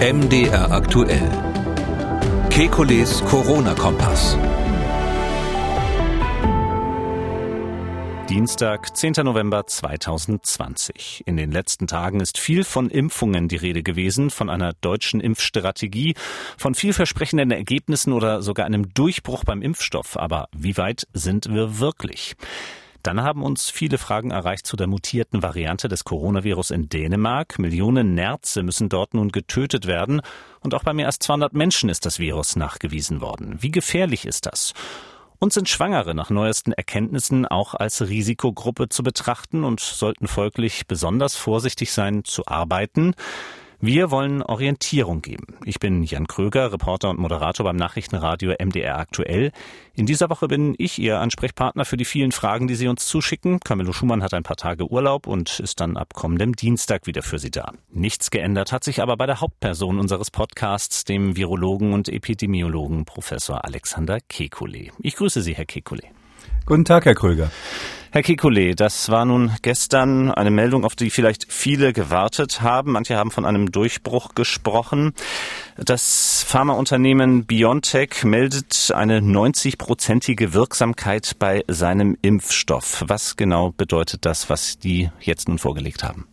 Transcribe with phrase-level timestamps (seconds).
[0.00, 1.28] MDR aktuell.
[2.50, 4.38] Kekules Corona-Kompass.
[8.28, 9.14] Dienstag, 10.
[9.24, 11.24] November 2020.
[11.26, 16.14] In den letzten Tagen ist viel von Impfungen die Rede gewesen, von einer deutschen Impfstrategie,
[16.56, 20.16] von vielversprechenden Ergebnissen oder sogar einem Durchbruch beim Impfstoff.
[20.16, 22.36] Aber wie weit sind wir wirklich?
[23.08, 27.58] Dann haben uns viele Fragen erreicht zu der mutierten Variante des Coronavirus in Dänemark.
[27.58, 30.20] Millionen Nerze müssen dort nun getötet werden.
[30.60, 33.56] Und auch bei mehr als 200 Menschen ist das Virus nachgewiesen worden.
[33.62, 34.74] Wie gefährlich ist das?
[35.38, 41.34] Und sind Schwangere nach neuesten Erkenntnissen auch als Risikogruppe zu betrachten und sollten folglich besonders
[41.34, 43.14] vorsichtig sein zu arbeiten?
[43.80, 45.56] Wir wollen Orientierung geben.
[45.64, 49.52] Ich bin Jan Kröger, Reporter und Moderator beim Nachrichtenradio MDR aktuell.
[49.94, 53.60] In dieser Woche bin ich Ihr Ansprechpartner für die vielen Fragen, die Sie uns zuschicken.
[53.60, 57.38] Camillo Schumann hat ein paar Tage Urlaub und ist dann ab kommendem Dienstag wieder für
[57.38, 57.70] Sie da.
[57.88, 63.64] Nichts geändert hat sich aber bei der Hauptperson unseres Podcasts, dem Virologen und Epidemiologen Professor
[63.64, 64.90] Alexander Kekulé.
[64.98, 66.06] Ich grüße Sie, Herr Kekulé.
[66.66, 67.52] Guten Tag, Herr Kröger.
[68.10, 72.92] Herr Kekulé, das war nun gestern eine Meldung, auf die vielleicht viele gewartet haben.
[72.92, 75.12] Manche haben von einem Durchbruch gesprochen.
[75.76, 83.04] Das Pharmaunternehmen BioNTech meldet eine 90-prozentige Wirksamkeit bei seinem Impfstoff.
[83.06, 86.26] Was genau bedeutet das, was die jetzt nun vorgelegt haben?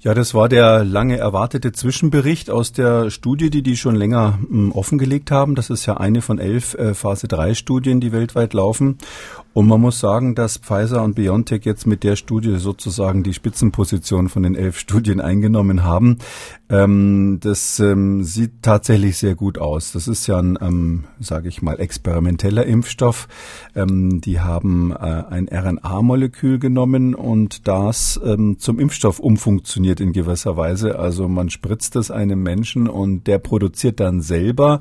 [0.00, 4.72] Ja, das war der lange erwartete Zwischenbericht aus der Studie, die die schon länger hm,
[4.72, 5.54] offengelegt haben.
[5.54, 8.98] Das ist ja eine von elf äh, Phase 3 Studien, die weltweit laufen.
[9.56, 14.28] Und man muss sagen, dass Pfizer und BioNTech jetzt mit der Studie sozusagen die Spitzenposition
[14.28, 16.18] von den elf Studien eingenommen haben.
[16.68, 19.92] Ähm, das ähm, sieht tatsächlich sehr gut aus.
[19.92, 23.28] Das ist ja ein, ähm, sage ich mal, experimenteller Impfstoff.
[23.74, 30.56] Ähm, die haben äh, ein RNA-Molekül genommen und das ähm, zum Impfstoff umfunktioniert in gewisser
[30.56, 30.98] Weise.
[30.98, 34.80] Also man spritzt es einem Menschen und der produziert dann selber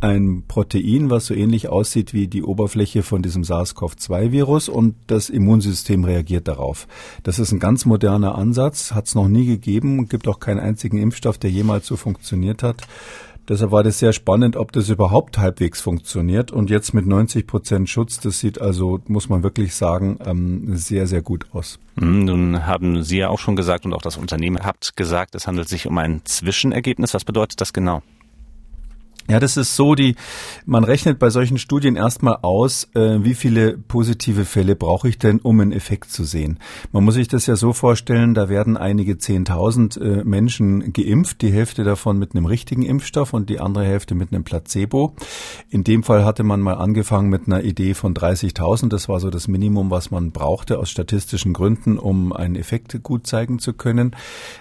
[0.00, 6.04] ein Protein, was so ähnlich aussieht wie die Oberfläche von diesem SARS-CoV-2-Virus und das Immunsystem
[6.04, 6.88] reagiert darauf.
[7.22, 10.98] Das ist ein ganz moderner Ansatz, hat es noch nie gegeben, gibt auch keinen einzigen
[10.98, 12.82] Impfstoff, der jemals so funktioniert hat.
[13.48, 16.52] Deshalb war das sehr spannend, ob das überhaupt halbwegs funktioniert.
[16.52, 21.06] Und jetzt mit 90 Prozent Schutz, das sieht also, muss man wirklich sagen, ähm, sehr,
[21.06, 21.78] sehr gut aus.
[21.98, 25.46] Hm, nun haben Sie ja auch schon gesagt und auch das Unternehmen habt gesagt, es
[25.46, 27.14] handelt sich um ein Zwischenergebnis.
[27.14, 28.02] Was bedeutet das genau?
[29.30, 30.16] Ja, das ist so, die,
[30.66, 35.38] man rechnet bei solchen Studien erstmal aus, äh, wie viele positive Fälle brauche ich denn,
[35.38, 36.58] um einen Effekt zu sehen.
[36.90, 41.52] Man muss sich das ja so vorstellen, da werden einige Zehntausend äh, Menschen geimpft, die
[41.52, 45.14] Hälfte davon mit einem richtigen Impfstoff und die andere Hälfte mit einem Placebo.
[45.70, 49.30] In dem Fall hatte man mal angefangen mit einer Idee von 30.000, das war so
[49.30, 54.16] das Minimum, was man brauchte aus statistischen Gründen, um einen Effekt gut zeigen zu können.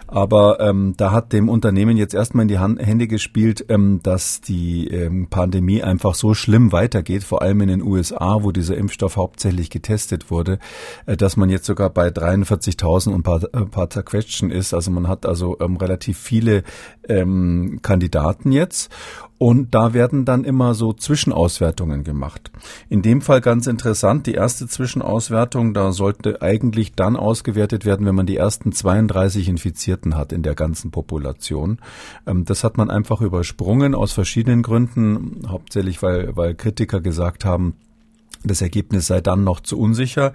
[0.07, 4.41] Aber ähm, da hat dem Unternehmen jetzt erstmal in die Hand, Hände gespielt, ähm, dass
[4.41, 8.75] die die ähm, Pandemie einfach so schlimm weitergeht, vor allem in den USA, wo dieser
[8.75, 10.59] Impfstoff hauptsächlich getestet wurde,
[11.05, 14.73] äh, dass man jetzt sogar bei 43.000 und ein paar, äh, paar zerquetschen ist.
[14.73, 16.63] Also man hat also ähm, relativ viele
[17.07, 18.91] ähm, Kandidaten jetzt.
[19.41, 22.51] Und da werden dann immer so Zwischenauswertungen gemacht.
[22.89, 28.13] In dem Fall ganz interessant, die erste Zwischenauswertung, da sollte eigentlich dann ausgewertet werden, wenn
[28.13, 31.79] man die ersten 32 Infizierten hat in der ganzen Population.
[32.27, 37.73] Ähm, das hat man einfach übersprungen aus verschiedenen Gründen, hauptsächlich weil, weil Kritiker gesagt haben,
[38.43, 40.33] das Ergebnis sei dann noch zu unsicher.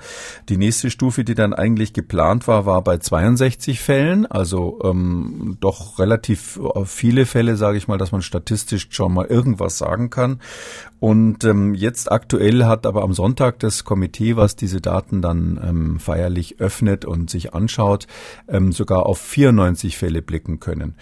[0.49, 5.99] Die nächste Stufe, die dann eigentlich geplant war, war bei 62 Fällen, also ähm, doch
[5.99, 10.41] relativ viele Fälle, sage ich mal, dass man statistisch schon mal irgendwas sagen kann.
[10.99, 16.01] Und ähm, jetzt aktuell hat aber am Sonntag das Komitee, was diese Daten dann ähm,
[16.01, 18.07] feierlich öffnet und sich anschaut,
[18.49, 20.95] ähm, sogar auf 94 Fälle blicken können.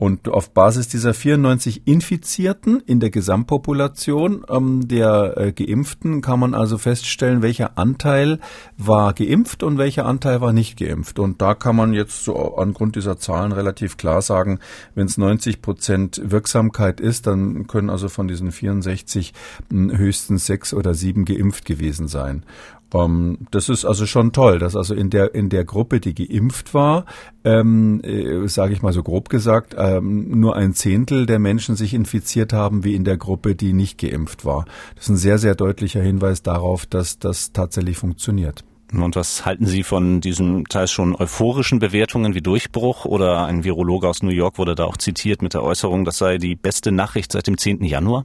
[0.00, 6.54] Und auf Basis dieser 94 Infizierten in der Gesamtpopulation ähm, der äh, Geimpften kann man
[6.54, 8.38] also feststellen, welcher Anteil
[8.78, 11.18] war geimpft und welcher Anteil war nicht geimpft.
[11.18, 14.60] Und da kann man jetzt so angrund dieser Zahlen relativ klar sagen,
[14.94, 19.34] wenn es 90 Prozent Wirksamkeit ist, dann können also von diesen 64
[19.70, 22.44] höchstens sechs oder sieben geimpft gewesen sein.
[23.50, 27.04] Das ist also schon toll, dass also in der in der Gruppe, die geimpft war,
[27.44, 31.94] ähm, äh, sage ich mal so grob gesagt, ähm, nur ein Zehntel der Menschen sich
[31.94, 34.64] infiziert haben, wie in der Gruppe, die nicht geimpft war.
[34.96, 38.64] Das ist ein sehr sehr deutlicher Hinweis darauf, dass das tatsächlich funktioniert.
[38.92, 43.04] Und was halten Sie von diesen teils schon euphorischen Bewertungen wie Durchbruch?
[43.04, 46.38] Oder ein Virologe aus New York wurde da auch zitiert mit der Äußerung, das sei
[46.38, 47.84] die beste Nachricht seit dem 10.
[47.84, 48.24] Januar?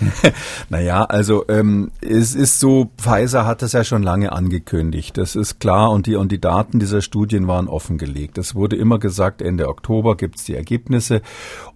[0.68, 5.16] naja, also ähm, es ist so, Pfizer hat das ja schon lange angekündigt.
[5.18, 8.38] Das ist klar und die, und die Daten dieser Studien waren offengelegt.
[8.38, 11.22] Es wurde immer gesagt, Ende Oktober gibt's die Ergebnisse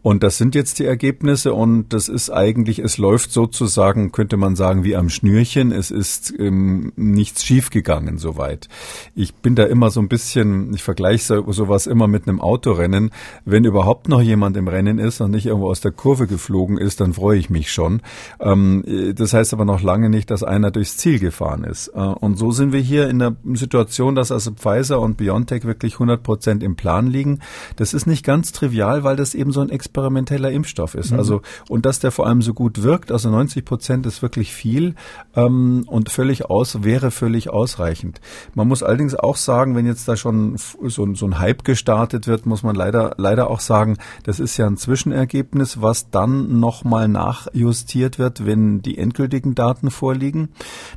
[0.03, 4.55] und das sind jetzt die Ergebnisse und das ist eigentlich, es läuft sozusagen, könnte man
[4.55, 5.73] sagen, wie am Schnürchen.
[5.73, 8.69] Es ist ähm, nichts schiefgegangen soweit.
[9.15, 13.11] Ich bin da immer so ein bisschen, ich vergleiche sowas immer mit einem Autorennen.
[13.45, 17.01] Wenn überhaupt noch jemand im Rennen ist und nicht irgendwo aus der Kurve geflogen ist,
[17.01, 18.01] dann freue ich mich schon.
[18.41, 21.89] Ähm, das heißt aber noch lange nicht, dass einer durchs Ziel gefahren ist.
[21.89, 25.95] Äh, und so sind wir hier in der Situation, dass also Pfizer und BioNTech wirklich
[25.95, 27.41] 100 Prozent im Plan liegen.
[27.77, 31.13] Das ist nicht ganz trivial, weil das eben so ein experimenteller Impfstoff ist.
[31.13, 31.19] Mhm.
[31.19, 34.95] Also und dass der vor allem so gut wirkt, also 90 Prozent ist wirklich viel
[35.35, 38.21] ähm, und völlig aus wäre völlig ausreichend.
[38.55, 42.47] Man muss allerdings auch sagen, wenn jetzt da schon so, so ein Hype gestartet wird,
[42.47, 47.96] muss man leider leider auch sagen, das ist ja ein Zwischenergebnis, was dann nochmal nachjustiert
[48.19, 50.49] wird, wenn die endgültigen Daten vorliegen.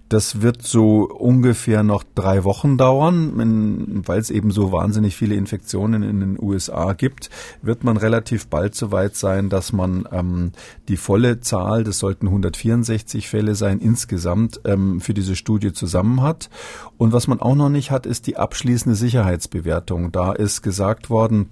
[0.09, 6.03] Das wird so ungefähr noch drei Wochen dauern, weil es eben so wahnsinnig viele Infektionen
[6.03, 7.29] in den USA gibt,
[7.61, 10.51] wird man relativ bald so weit sein, dass man ähm,
[10.87, 16.49] die volle Zahl, das sollten 164 Fälle sein, insgesamt ähm, für diese Studie zusammen hat.
[16.97, 20.11] Und was man auch noch nicht hat, ist die abschließende Sicherheitsbewertung.
[20.11, 21.49] Da ist gesagt worden,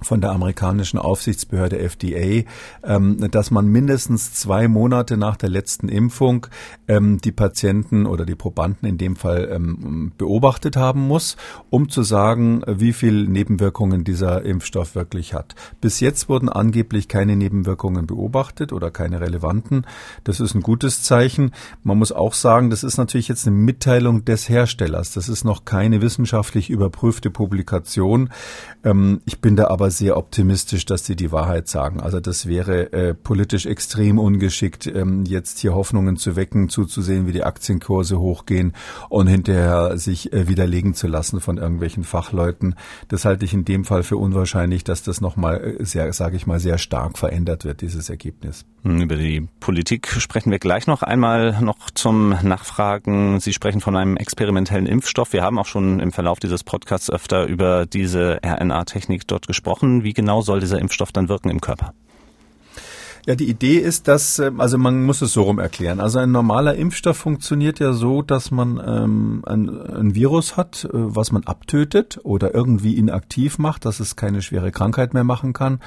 [0.00, 2.44] von der amerikanischen Aufsichtsbehörde FDA,
[2.84, 6.46] ähm, dass man mindestens zwei Monate nach der letzten Impfung
[6.86, 11.36] ähm, die Patienten oder die Probanden in dem Fall ähm, beobachtet haben muss,
[11.70, 15.54] um zu sagen, wie viel Nebenwirkungen dieser Impfstoff wirklich hat.
[15.80, 19.84] Bis jetzt wurden angeblich keine Nebenwirkungen beobachtet oder keine relevanten.
[20.22, 21.52] Das ist ein gutes Zeichen.
[21.82, 25.12] Man muss auch sagen, das ist natürlich jetzt eine Mitteilung des Herstellers.
[25.12, 28.30] Das ist noch keine wissenschaftlich überprüfte Publikation.
[29.26, 32.00] Ich bin da aber aber sehr optimistisch, dass sie die Wahrheit sagen.
[32.00, 37.32] Also das wäre äh, politisch extrem ungeschickt, ähm, jetzt hier Hoffnungen zu wecken, zuzusehen, wie
[37.32, 38.74] die Aktienkurse hochgehen
[39.08, 42.74] und hinterher sich äh, widerlegen zu lassen von irgendwelchen Fachleuten.
[43.08, 46.46] Das halte ich in dem Fall für unwahrscheinlich, dass das nochmal äh, sehr, sage ich
[46.46, 48.66] mal, sehr stark verändert wird, dieses Ergebnis.
[48.82, 53.40] Hm, über die Politik sprechen wir gleich noch einmal noch zum Nachfragen.
[53.40, 55.32] Sie sprechen von einem experimentellen Impfstoff.
[55.32, 60.04] Wir haben auch schon im Verlauf dieses Podcasts öfter über diese RNA-Technik dort gesprochen gesprochen.
[60.04, 61.94] Wie genau soll dieser Impfstoff dann wirken im Körper?
[63.26, 66.00] Ja, die Idee ist, dass, ähm, also man muss es so rum erklären.
[66.00, 70.88] Also ein normaler Impfstoff funktioniert ja so, dass man ähm, ein, ein Virus hat, äh,
[70.92, 75.80] was man abtötet oder irgendwie inaktiv macht, dass es keine schwere Krankheit mehr machen kann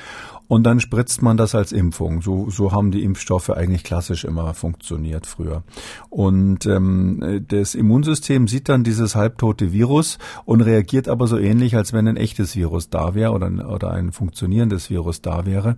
[0.51, 2.21] und dann spritzt man das als Impfung.
[2.21, 5.63] So, so haben die Impfstoffe eigentlich klassisch immer funktioniert früher.
[6.09, 11.94] Und ähm, das Immunsystem sieht dann dieses halbtote Virus und reagiert aber so ähnlich, als
[11.94, 15.77] wenn ein echtes Virus da wäre oder, oder ein funktionierendes Virus da wäre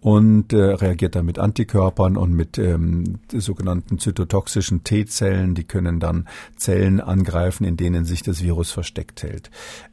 [0.00, 5.56] und äh, reagiert dann mit Antikörpern und mit ähm, sogenannten zytotoxischen T-Zellen.
[5.56, 9.50] Die können dann Zellen angreifen, in denen sich das Virus versteckt hält.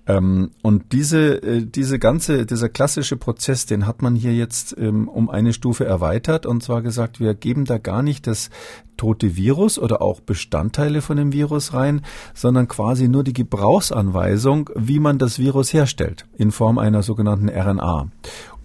[0.10, 5.08] Ähm, und diese, äh, diese ganze, dieser klassische Prozess, den hat man hier jetzt ähm,
[5.08, 8.50] um eine Stufe erweitert und zwar gesagt, wir geben da gar nicht das
[8.98, 12.02] tote Virus oder auch Bestandteile von dem Virus rein,
[12.34, 18.10] sondern quasi nur die Gebrauchsanweisung, wie man das Virus herstellt, in Form einer sogenannten RNA.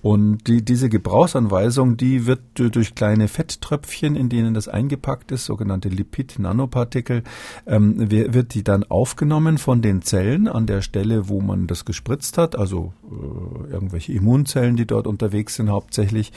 [0.05, 5.89] Und die, diese Gebrauchsanweisung, die wird durch kleine Fetttröpfchen, in denen das eingepackt ist, sogenannte
[5.89, 7.23] Lipid-Nanopartikel,
[7.67, 12.37] ähm, wird die dann aufgenommen von den Zellen an der Stelle, wo man das gespritzt
[12.37, 16.33] hat, also äh, irgendwelche Immunzellen, die dort unterwegs sind hauptsächlich.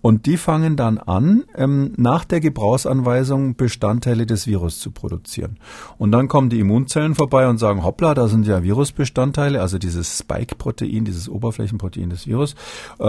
[0.00, 5.58] Und die fangen dann an, ähm, nach der Gebrauchsanweisung Bestandteile des Virus zu produzieren.
[5.98, 10.18] Und dann kommen die Immunzellen vorbei und sagen, hoppla, da sind ja Virusbestandteile, also dieses
[10.18, 12.54] Spike-Protein, dieses Oberflächenprotein des Virus.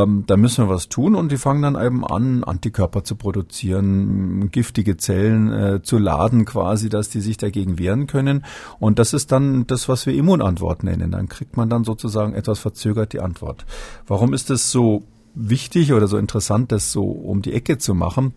[0.03, 4.49] Ähm, da müssen wir was tun und die fangen dann eben an, Antikörper zu produzieren,
[4.51, 8.45] giftige Zellen äh, zu laden quasi, dass die sich dagegen wehren können.
[8.79, 11.11] Und das ist dann das, was wir Immunantwort nennen.
[11.11, 13.65] Dann kriegt man dann sozusagen etwas verzögert die Antwort.
[14.07, 15.03] Warum ist das so
[15.33, 18.33] wichtig oder so interessant, das so um die Ecke zu machen.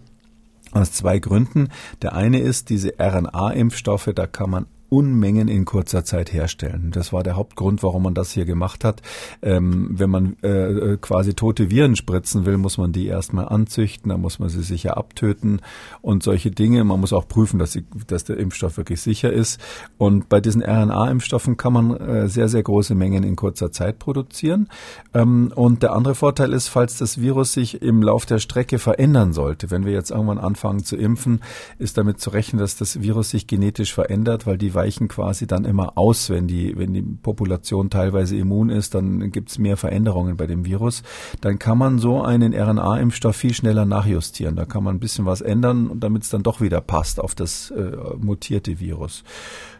[0.72, 1.68] Aus zwei Gründen.
[2.00, 6.90] Der eine ist, diese RNA-Impfstoffe, da kann man Unmengen in kurzer Zeit herstellen.
[6.92, 9.00] Das war der Hauptgrund, warum man das hier gemacht hat.
[9.40, 14.20] Ähm, wenn man äh, quasi tote Viren spritzen will, muss man die erstmal anzüchten, dann
[14.20, 15.62] muss man sie sicher abtöten
[16.02, 16.84] und solche Dinge.
[16.84, 19.58] Man muss auch prüfen, dass, sie, dass der Impfstoff wirklich sicher ist.
[19.96, 24.68] Und bei diesen RNA-Impfstoffen kann man äh, sehr, sehr große Mengen in kurzer Zeit produzieren.
[25.14, 29.32] Ähm, und der andere Vorteil ist, falls das Virus sich im Lauf der Strecke verändern
[29.32, 31.40] sollte, wenn wir jetzt irgendwann anfangen zu impfen,
[31.78, 35.64] ist damit zu rechnen, dass das Virus sich genetisch verändert, weil die weichen quasi dann
[35.64, 40.36] immer aus, wenn die, wenn die Population teilweise immun ist, dann gibt es mehr Veränderungen
[40.36, 41.02] bei dem Virus.
[41.40, 44.56] Dann kann man so einen RNA-Impfstoff viel schneller nachjustieren.
[44.56, 47.70] Da kann man ein bisschen was ändern, damit es dann doch wieder passt auf das
[47.70, 49.22] äh, mutierte Virus.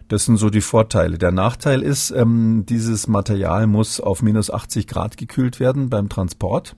[0.09, 1.19] Das sind so die Vorteile.
[1.19, 6.77] Der Nachteil ist, ähm, dieses Material muss auf minus 80 Grad gekühlt werden beim Transport.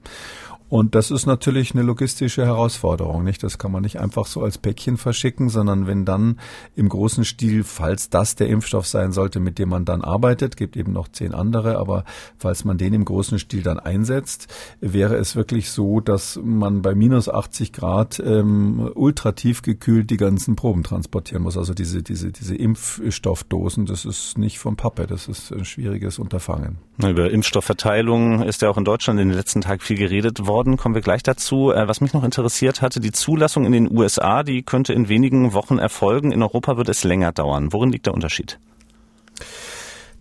[0.75, 3.45] Und das ist natürlich eine logistische Herausforderung, nicht?
[3.45, 6.41] Das kann man nicht einfach so als Päckchen verschicken, sondern wenn dann
[6.75, 10.77] im großen Stil, falls das der Impfstoff sein sollte, mit dem man dann arbeitet, gibt
[10.77, 12.03] eben noch zehn andere, aber
[12.39, 16.97] falls man den im großen Stil dann einsetzt, wäre es wirklich so, dass man bei
[16.97, 21.57] minus 80 Grad ähm, ultrativ gekühlt die ganzen Proben transportieren muss.
[21.57, 26.79] Also diese, diese, diese Impfstoffdosen, das ist nicht von Pappe, das ist ein schwieriges Unterfangen.
[26.99, 30.77] Über Impfstoffverteilung ist ja auch in Deutschland in den letzten Tagen viel geredet worden worden,
[30.77, 31.73] kommen wir gleich dazu.
[31.73, 35.53] Äh, was mich noch interessiert hatte, die Zulassung in den USA, die könnte in wenigen
[35.53, 36.33] Wochen erfolgen.
[36.33, 37.73] In Europa wird es länger dauern.
[37.73, 38.59] Worin liegt der Unterschied?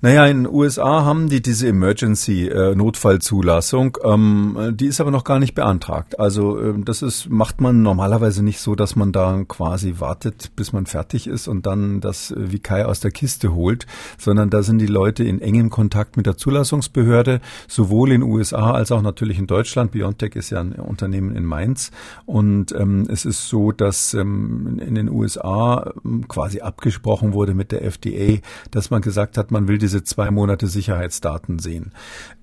[0.03, 3.97] Naja, in den USA haben die diese Emergency-Notfallzulassung.
[4.03, 6.19] Äh, ähm, die ist aber noch gar nicht beantragt.
[6.19, 10.73] Also äh, das ist macht man normalerweise nicht so, dass man da quasi wartet, bis
[10.73, 14.61] man fertig ist und dann das äh, wie Kai aus der Kiste holt, sondern da
[14.61, 19.39] sind die Leute in engem Kontakt mit der Zulassungsbehörde, sowohl in USA als auch natürlich
[19.39, 19.91] in Deutschland.
[19.91, 21.91] Biontech ist ja ein Unternehmen in Mainz
[22.25, 27.71] und ähm, es ist so, dass ähm, in den USA ähm, quasi abgesprochen wurde mit
[27.71, 31.91] der FDA, dass man gesagt hat, man will diese diese zwei Monate Sicherheitsdaten sehen.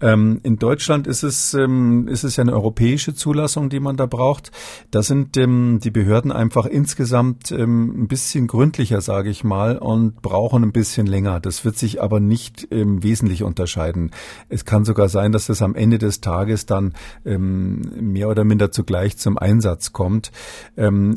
[0.00, 4.06] Ähm, in Deutschland ist es, ähm, ist es ja eine europäische Zulassung, die man da
[4.06, 4.52] braucht.
[4.92, 10.22] Da sind ähm, die Behörden einfach insgesamt ähm, ein bisschen gründlicher, sage ich mal, und
[10.22, 11.40] brauchen ein bisschen länger.
[11.40, 14.12] Das wird sich aber nicht ähm, wesentlich unterscheiden.
[14.48, 17.80] Es kann sogar sein, dass das am Ende des Tages dann ähm,
[18.12, 20.30] mehr oder minder zugleich zum Einsatz kommt.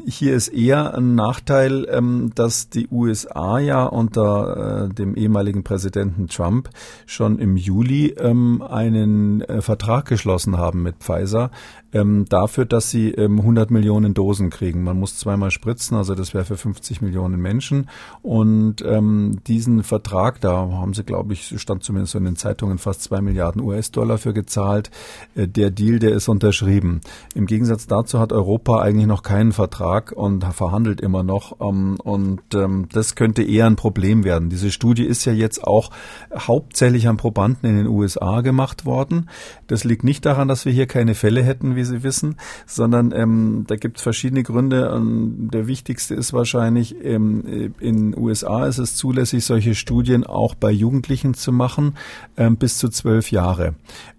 [0.05, 6.27] hier ist eher ein Nachteil, dass die USA ja unter äh, dem ehemaligen Präsidenten Präsidenten
[6.27, 6.69] Trump
[7.05, 11.51] schon im Juli ähm, einen äh, Vertrag geschlossen haben mit Pfizer
[11.93, 14.83] ähm, dafür, dass sie ähm, 100 Millionen Dosen kriegen.
[14.83, 17.89] Man muss zweimal spritzen, also das wäre für 50 Millionen Menschen.
[18.21, 22.77] Und ähm, diesen Vertrag, da haben sie, glaube ich, stand zumindest so in den Zeitungen
[22.77, 24.91] fast zwei Milliarden US-Dollar für gezahlt.
[25.35, 27.01] Äh, der Deal, der ist unterschrieben.
[27.35, 31.59] Im Gegensatz dazu hat Europa eigentlich noch keinen Vertrag und verhandelt immer noch.
[31.61, 34.49] Ähm, und ähm, das könnte eher ein Problem werden.
[34.49, 35.91] Diese Studie ist ja jetzt auch
[36.35, 39.29] hauptsächlich an Probanden in den USA gemacht worden.
[39.67, 42.35] Das liegt nicht daran, dass wir hier keine Fälle hätten, wie Sie wissen,
[42.65, 44.93] sondern ähm, da gibt es verschiedene Gründe.
[44.93, 50.55] Und der wichtigste ist wahrscheinlich, ähm, in den USA ist es zulässig, solche Studien auch
[50.55, 51.95] bei Jugendlichen zu machen,
[52.37, 53.75] ähm, bis zu zwölf Jahre.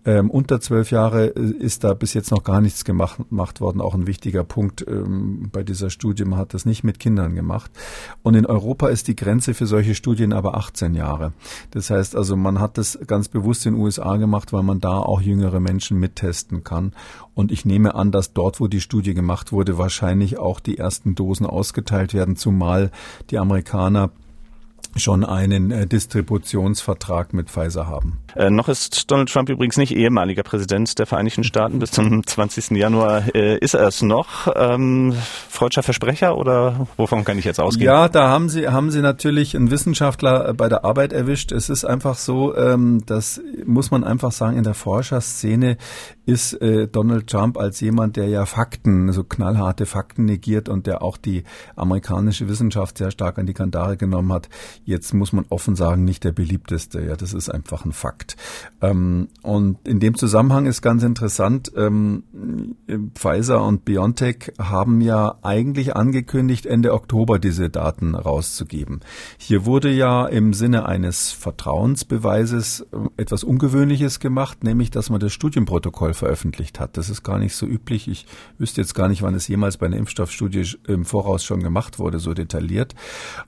[0.07, 3.81] Ähm, unter zwölf Jahre äh, ist da bis jetzt noch gar nichts gemacht, gemacht worden.
[3.81, 6.25] Auch ein wichtiger Punkt ähm, bei dieser Studie.
[6.27, 7.71] Man hat das nicht mit Kindern gemacht.
[8.23, 11.33] Und in Europa ist die Grenze für solche Studien aber 18 Jahre.
[11.71, 14.99] Das heißt also, man hat das ganz bewusst in den USA gemacht, weil man da
[14.99, 16.93] auch jüngere Menschen mittesten kann.
[17.35, 21.15] Und ich nehme an, dass dort, wo die Studie gemacht wurde, wahrscheinlich auch die ersten
[21.15, 22.91] Dosen ausgeteilt werden, zumal
[23.31, 24.11] die Amerikaner
[24.97, 28.19] schon einen äh, Distributionsvertrag mit Pfizer haben.
[28.37, 31.79] Äh, noch ist Donald Trump übrigens nicht ehemaliger Präsident der Vereinigten Staaten.
[31.79, 32.71] Bis zum 20.
[32.73, 34.49] Januar äh, ist er es noch.
[34.55, 35.15] Ähm,
[35.49, 37.87] freudscher Versprecher oder wovon kann ich jetzt ausgehen?
[37.87, 41.53] Ja, da haben Sie, haben Sie natürlich einen Wissenschaftler bei der Arbeit erwischt.
[41.53, 45.77] Es ist einfach so, ähm, das muss man einfach sagen, in der Forscherszene
[46.27, 51.03] ist äh, Donald Trump als jemand, der ja Fakten, so knallharte Fakten negiert und der
[51.03, 51.45] auch die
[51.77, 54.49] amerikanische Wissenschaft sehr stark an die Kandare genommen hat,
[54.85, 57.03] jetzt muss man offen sagen, nicht der beliebteste.
[57.03, 58.37] Ja, das ist einfach ein Fakt.
[58.81, 62.25] Ähm, und in dem Zusammenhang ist ganz interessant, ähm,
[63.15, 69.01] Pfizer und BioNTech haben ja eigentlich angekündigt, Ende Oktober diese Daten rauszugeben.
[69.39, 72.85] Hier wurde ja im Sinne eines Vertrauensbeweises äh,
[73.17, 76.97] etwas Ungewöhnliches gemacht, nämlich, dass man das Studienprotokoll veröffentlicht hat.
[76.97, 78.09] Das ist gar nicht so üblich.
[78.09, 78.27] Ich
[78.59, 82.19] wüsste jetzt gar nicht, wann es jemals bei einer Impfstoffstudie im Voraus schon gemacht wurde,
[82.19, 82.95] so detailliert.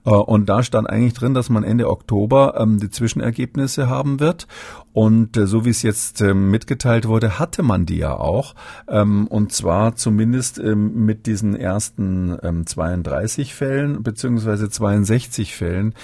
[0.05, 4.47] Äh, und da stand eigentlich drin, dass man Ende Oktober ähm, die Zwischenergebnisse haben wird.
[4.93, 8.55] Und äh, so wie es jetzt äh, mitgeteilt wurde, hatte man die ja auch.
[8.89, 15.95] Ähm, und zwar zumindest ähm, mit diesen ersten ähm, 32 Fällen beziehungsweise 62 Fällen.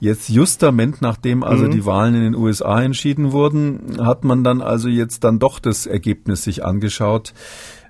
[0.00, 1.70] Jetzt justament, nachdem also mhm.
[1.72, 5.86] die Wahlen in den USA entschieden wurden, hat man dann also jetzt dann doch das
[5.86, 7.34] Ergebnis sich angeschaut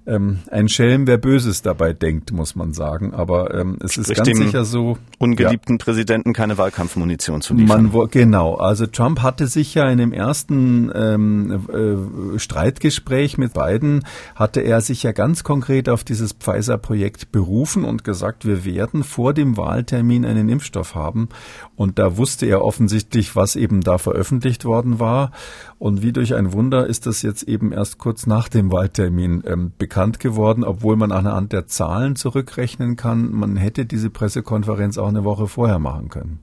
[0.08, 3.12] ähm, ein Schelm, wer Böses dabei denkt, muss man sagen.
[3.12, 4.96] Aber ähm, es Sprich ist ganz sicher so.
[5.18, 7.90] Ungeliebten ja, Präsidenten keine Wahlkampfmunition zu liefern.
[7.92, 8.54] Man, genau.
[8.54, 14.80] Also Trump hatte sich ja in dem ersten ähm, äh, Streitgespräch mit Biden hatte er
[14.80, 20.24] sich ja ganz konkret auf dieses Pfizer-Projekt berufen und gesagt, wir werden vor dem Wahltermin
[20.24, 21.28] einen Impfstoff haben.
[21.76, 25.32] Und da wusste er offensichtlich, was eben da veröffentlicht worden war.
[25.78, 29.72] Und wie durch ein Wunder ist das jetzt eben erst kurz nach dem Wahltermin ähm,
[29.78, 35.22] bekannt geworden, obwohl man anhand der Zahlen zurückrechnen kann, man hätte diese Pressekonferenz auch eine
[35.22, 36.40] Woche vorher machen können.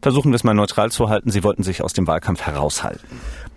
[0.00, 1.30] Versuchen wir es mal neutral zu halten.
[1.30, 3.06] Sie wollten sich aus dem Wahlkampf heraushalten.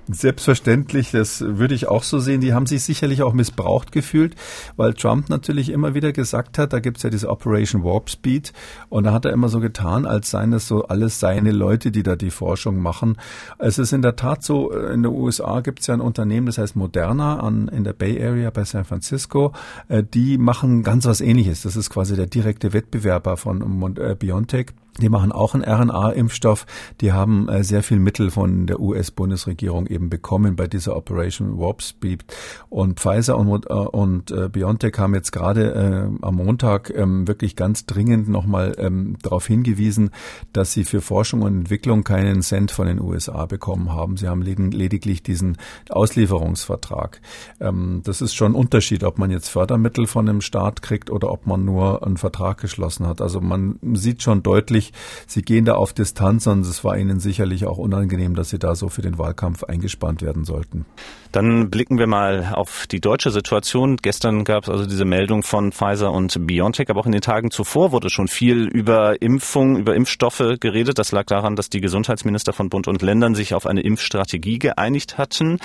[0.10, 2.42] Selbstverständlich, das würde ich auch so sehen.
[2.42, 4.36] Die haben sich sicherlich auch missbraucht gefühlt,
[4.76, 8.52] weil Trump natürlich immer wieder gesagt hat, da gibt's ja diese Operation Warp Speed
[8.90, 12.04] und da hat er immer so getan, als seien das so alles seine Leute, die
[12.04, 13.18] da die Forschung machen.
[13.60, 16.58] Es ist in der Tat so, äh, in den USA gibt's ja ein Unternehmen, das
[16.58, 19.54] heißt Moderna an, in der Bay Area bei San Francisco.
[19.88, 21.62] Äh, die machen ganz was ähnliches.
[21.62, 24.74] Das ist quasi der direkte Wettbewerber von äh, BioNTech.
[25.00, 26.66] Die machen auch einen RNA-Impfstoff.
[27.00, 31.82] Die haben äh, sehr viel Mittel von der US-Bundesregierung eben bekommen bei dieser Operation Warp
[31.82, 32.26] Speed.
[32.70, 37.86] Und Pfizer und, äh, und äh, BioNTech haben jetzt gerade am Montag ähm, wirklich ganz
[37.86, 40.12] dringend nochmal ähm, darauf hingewiesen,
[40.54, 44.18] dass sie für Forschung und Entwicklung keinen Cent von den USA bekommen haben.
[44.18, 45.58] Sie haben lediglich diesen
[45.90, 47.22] Auslieferungsvertrag.
[47.60, 51.32] Ähm, das ist schon ein Unterschied, ob man jetzt Fördermittel von einem Staat kriegt oder
[51.32, 53.22] ob man nur einen Vertrag geschlossen hat.
[53.22, 54.92] Also man sieht schon deutlich, deutlich,
[55.28, 58.76] sie gehen da auf Distanz und es war ihnen sicherlich auch unangenehm, dass sie da
[58.76, 60.86] so für den Wahlkampf eingespannt werden sollten.
[61.32, 63.96] Dann blicken wir mal auf die deutsche Situation.
[63.96, 67.52] Gestern gab es also diese Meldung von Pfizer und BioNTech, aber auch in den Tagen
[67.52, 71.00] zuvor wurde schon viel über Impfung, über Impfstoffe geredet.
[71.00, 75.18] Das lag daran, dass die Gesundheitsminister von Bund und Ländern sich auf eine Impfstrategie geeinigt
[75.18, 75.60] hatten.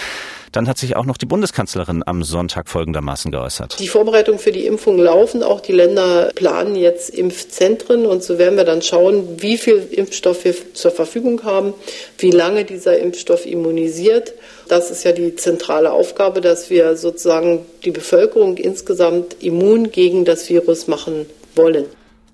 [0.53, 3.81] Dann hat sich auch noch die Bundeskanzlerin am Sonntag folgendermaßen geäußert.
[3.81, 5.43] Die Vorbereitungen für die Impfung laufen.
[5.43, 10.45] Auch die Länder planen jetzt Impfzentren und so werden wir dann schauen, wie viel Impfstoff
[10.45, 11.75] wir zur Verfügung haben,
[12.19, 14.35] wie lange dieser Impfstoff immunisiert.
[14.69, 20.49] Das ist ja die zentrale Aufgabe, dass wir sozusagen die Bevölkerung insgesamt immun gegen das
[20.49, 21.87] Virus machen wollen.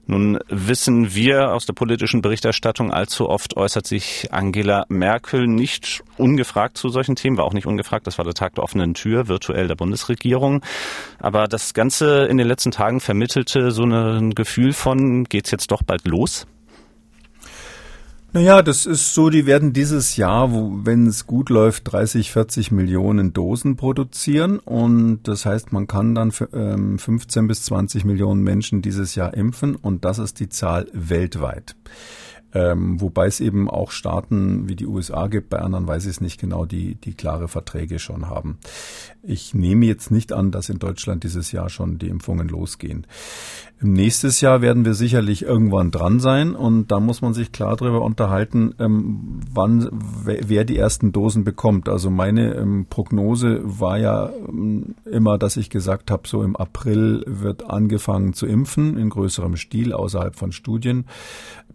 [0.06, 6.76] Nun wissen wir aus der politischen Berichterstattung, allzu oft äußert sich Angela Merkel nicht ungefragt
[6.76, 9.68] zu solchen Themen, war auch nicht ungefragt, das war der Tag der offenen Tür virtuell
[9.68, 10.60] der Bundesregierung.
[11.20, 15.84] Aber das Ganze in den letzten Tagen vermittelte so ein Gefühl von, geht's jetzt doch
[15.84, 16.46] bald los?
[18.34, 23.34] Naja, das ist so, die werden dieses Jahr, wenn es gut läuft, 30, 40 Millionen
[23.34, 24.58] Dosen produzieren.
[24.58, 29.34] Und das heißt, man kann dann für, ähm, 15 bis 20 Millionen Menschen dieses Jahr
[29.34, 29.76] impfen.
[29.76, 31.76] Und das ist die Zahl weltweit.
[32.54, 36.20] Ähm, wobei es eben auch Staaten wie die USA gibt, bei anderen weiß ich es
[36.20, 38.58] nicht genau, die, die klare Verträge schon haben.
[39.22, 43.06] Ich nehme jetzt nicht an, dass in Deutschland dieses Jahr schon die Impfungen losgehen.
[43.84, 48.02] Nächstes Jahr werden wir sicherlich irgendwann dran sein und da muss man sich klar darüber
[48.02, 49.88] unterhalten, ähm, wann
[50.24, 51.88] wer die ersten Dosen bekommt.
[51.88, 57.24] Also meine ähm, Prognose war ja ähm, immer, dass ich gesagt habe, so im April
[57.26, 61.06] wird angefangen zu impfen in größerem Stil außerhalb von Studien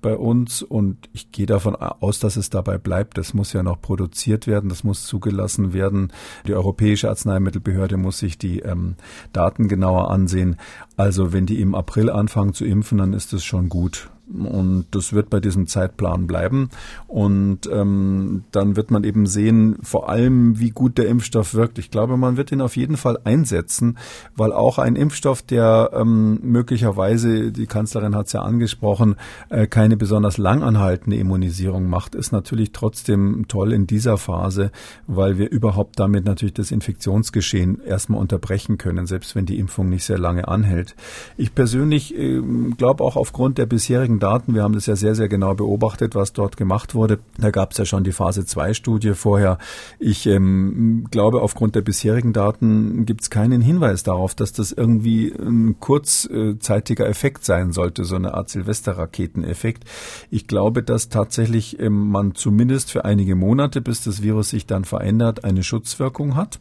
[0.01, 3.17] bei uns und ich gehe davon aus, dass es dabei bleibt.
[3.17, 6.11] Das muss ja noch produziert werden, das muss zugelassen werden.
[6.47, 8.95] Die Europäische Arzneimittelbehörde muss sich die ähm,
[9.33, 10.57] Daten genauer ansehen.
[10.95, 14.09] Also wenn die im April anfangen zu impfen, dann ist es schon gut.
[14.29, 16.69] Und das wird bei diesem Zeitplan bleiben.
[17.07, 21.79] Und ähm, dann wird man eben sehen, vor allem, wie gut der Impfstoff wirkt.
[21.79, 23.97] Ich glaube, man wird ihn auf jeden Fall einsetzen,
[24.35, 29.15] weil auch ein Impfstoff, der ähm, möglicherweise, die Kanzlerin hat es ja angesprochen,
[29.49, 34.71] äh, keine besonders langanhaltende Immunisierung macht, ist natürlich trotzdem toll in dieser Phase,
[35.07, 40.03] weil wir überhaupt damit natürlich das Infektionsgeschehen erstmal unterbrechen können, selbst wenn die Impfung nicht
[40.03, 40.95] sehr lange anhält.
[41.37, 42.41] Ich persönlich äh,
[42.77, 46.15] glaube auch aufgrund der bisherigen bisherigen Daten, wir haben das ja sehr, sehr genau beobachtet,
[46.15, 47.19] was dort gemacht wurde.
[47.37, 49.57] Da gab es ja schon die Phase 2 Studie vorher.
[49.99, 55.33] Ich ähm, glaube, aufgrund der bisherigen Daten gibt es keinen Hinweis darauf, dass das irgendwie
[55.33, 59.83] ein kurzzeitiger Effekt sein sollte, so eine Art Silvesterraketeneffekt.
[60.31, 64.85] Ich glaube, dass tatsächlich ähm, man zumindest für einige Monate, bis das Virus sich dann
[64.85, 66.59] verändert, eine Schutzwirkung hat.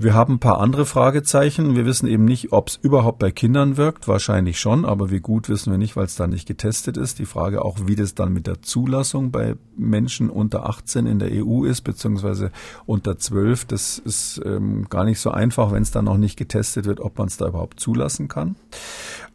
[0.00, 1.74] Wir haben ein paar andere Fragezeichen.
[1.74, 4.06] Wir wissen eben nicht, ob es überhaupt bei Kindern wirkt.
[4.06, 7.18] Wahrscheinlich schon, aber wie gut wissen wir nicht, weil es da nicht getestet ist.
[7.18, 11.30] Die Frage auch, wie das dann mit der Zulassung bei Menschen unter 18 in der
[11.32, 12.52] EU ist, beziehungsweise
[12.86, 13.64] unter 12.
[13.64, 17.18] Das ist ähm, gar nicht so einfach, wenn es dann noch nicht getestet wird, ob
[17.18, 18.54] man es da überhaupt zulassen kann.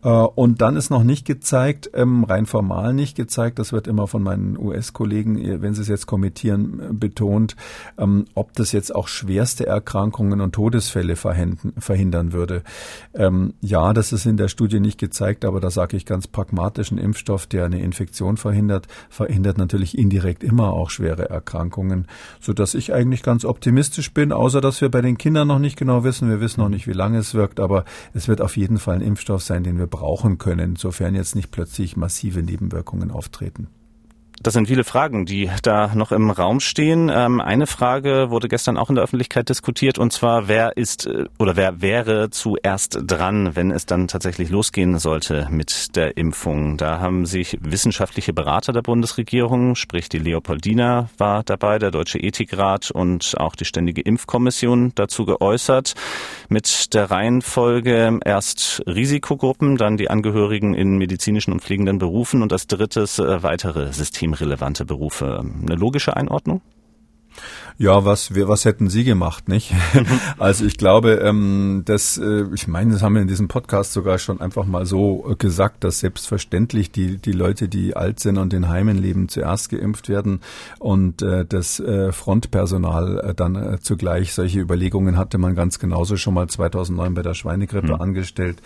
[0.04, 4.08] Äh, und dann ist noch nicht gezeigt, ähm, rein formal nicht gezeigt, das wird immer
[4.08, 7.56] von meinen US-Kollegen, wenn sie es jetzt kommentieren, äh, betont,
[7.98, 12.64] ähm, ob das jetzt auch schwerste Erkrankungen und Todesfälle verhindern würde.
[13.14, 16.92] Ähm, ja, das ist in der Studie nicht gezeigt, aber da sage ich ganz pragmatisch,
[16.92, 22.08] ein Impfstoff, der eine Infektion verhindert, verhindert natürlich indirekt immer auch schwere Erkrankungen,
[22.40, 25.78] so dass ich eigentlich ganz optimistisch bin, außer dass wir bei den Kindern noch nicht
[25.78, 26.30] genau wissen.
[26.30, 29.02] Wir wissen noch nicht, wie lange es wirkt, aber es wird auf jeden Fall ein
[29.02, 33.68] Impfstoff sein, den wir brauchen können, sofern jetzt nicht plötzlich massive Nebenwirkungen auftreten.
[34.42, 37.10] Das sind viele Fragen, die da noch im Raum stehen.
[37.14, 41.26] Ähm, eine Frage wurde gestern auch in der Öffentlichkeit diskutiert, und zwar, wer ist äh,
[41.40, 46.78] oder wer wäre zuerst dran, wenn es dann tatsächlich losgehen sollte mit der Impfung?
[46.78, 52.92] Da haben sich wissenschaftliche Berater der Bundesregierung, sprich die Leopoldina war dabei, der Deutsche Ethikrat
[52.92, 55.94] und auch die Ständige Impfkommission dazu geäußert.
[56.50, 62.68] Mit der Reihenfolge erst Risikogruppen, dann die Angehörigen in medizinischen und pflegenden Berufen und als
[62.68, 65.40] drittes äh, weitere Systeme systemrelevante Berufe.
[65.40, 66.62] Eine logische Einordnung?
[67.78, 69.74] Ja, was wir, was hätten Sie gemacht, nicht?
[70.38, 74.20] also ich glaube, ähm, das, äh, ich meine, das haben wir in diesem Podcast sogar
[74.20, 78.54] schon einfach mal so äh, gesagt, dass selbstverständlich die die Leute, die alt sind und
[78.54, 80.42] in Heimen leben, zuerst geimpft werden
[80.78, 84.34] und äh, das äh, Frontpersonal äh, dann äh, zugleich.
[84.34, 88.02] Solche Überlegungen hatte man ganz genauso schon mal 2009 bei der Schweinegrippe mhm.
[88.02, 88.62] angestellt.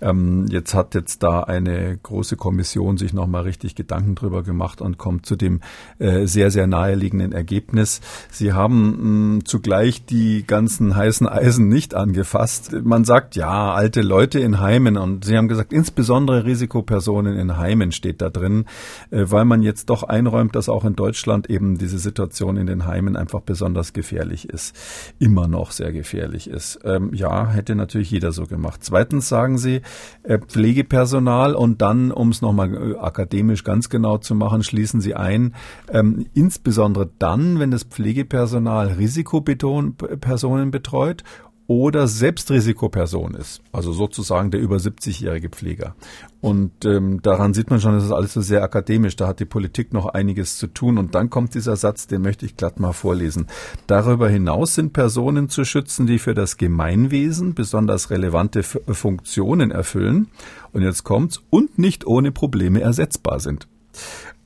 [0.00, 4.98] Ähm, jetzt hat jetzt da eine große Kommission sich nochmal richtig Gedanken drüber gemacht und
[4.98, 5.60] kommt zu dem
[6.00, 8.00] äh, sehr sehr naheliegenden Ergebnis
[8.39, 12.72] Sie haben mh, hm, zugleich die ganzen heißen Eisen nicht angefasst.
[12.82, 17.92] Man sagt, ja, alte Leute in Heimen und Sie haben gesagt, insbesondere Risikopersonen in Heimen
[17.92, 18.64] steht da drin,
[19.10, 22.86] äh, weil man jetzt doch einräumt, dass auch in Deutschland eben diese Situation in den
[22.86, 24.74] Heimen einfach besonders gefährlich ist.
[25.18, 26.80] Immer noch sehr gefährlich ist.
[26.84, 28.80] Ähm, ja, hätte natürlich jeder so gemacht.
[28.82, 29.82] Zweitens sagen Sie,
[30.22, 35.14] äh, Pflegepersonal und dann, um es nochmal äh, akademisch ganz genau zu machen, schließen Sie
[35.14, 35.54] ein,
[35.92, 41.24] ähm, insbesondere dann, wenn das Pflegepersonal Pflegepersonal Risikopersonen betreut
[41.66, 45.94] oder selbst Risikoperson ist, also sozusagen der über 70-jährige Pfleger.
[46.40, 49.44] Und ähm, daran sieht man schon, das ist alles so sehr akademisch, da hat die
[49.44, 50.98] Politik noch einiges zu tun.
[50.98, 53.46] Und dann kommt dieser Satz, den möchte ich glatt mal vorlesen.
[53.86, 60.26] Darüber hinaus sind Personen zu schützen, die für das Gemeinwesen besonders relevante F Funktionen erfüllen.
[60.72, 63.68] Und jetzt kommt's, und nicht ohne Probleme ersetzbar sind.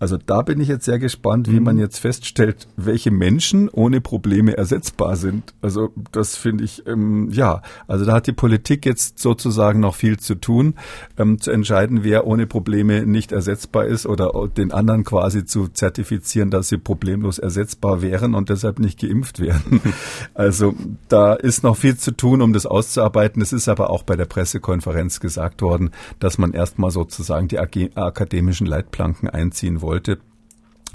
[0.04, 1.64] Also da bin ich jetzt sehr gespannt, wie mhm.
[1.64, 5.54] man jetzt feststellt, welche Menschen ohne Probleme ersetzbar sind.
[5.62, 10.18] Also das finde ich, ähm, ja, also da hat die Politik jetzt sozusagen noch viel
[10.18, 10.74] zu tun,
[11.16, 16.50] ähm, zu entscheiden, wer ohne Probleme nicht ersetzbar ist oder den anderen quasi zu zertifizieren,
[16.50, 19.80] dass sie problemlos ersetzbar wären und deshalb nicht geimpft werden.
[20.34, 20.74] Also
[21.08, 23.40] da ist noch viel zu tun, um das auszuarbeiten.
[23.40, 28.66] Es ist aber auch bei der Pressekonferenz gesagt worden, dass man erstmal sozusagen die akademischen
[28.66, 29.93] Leitplanken einziehen wollte.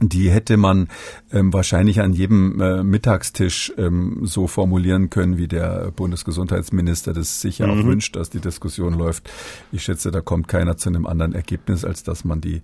[0.01, 0.88] Die hätte man
[1.31, 7.67] ähm, wahrscheinlich an jedem äh, Mittagstisch ähm, so formulieren können, wie der Bundesgesundheitsminister das sicher
[7.67, 7.73] mhm.
[7.73, 9.29] auch wünscht, dass die Diskussion läuft.
[9.73, 12.62] Ich schätze, da kommt keiner zu einem anderen Ergebnis, als dass man die,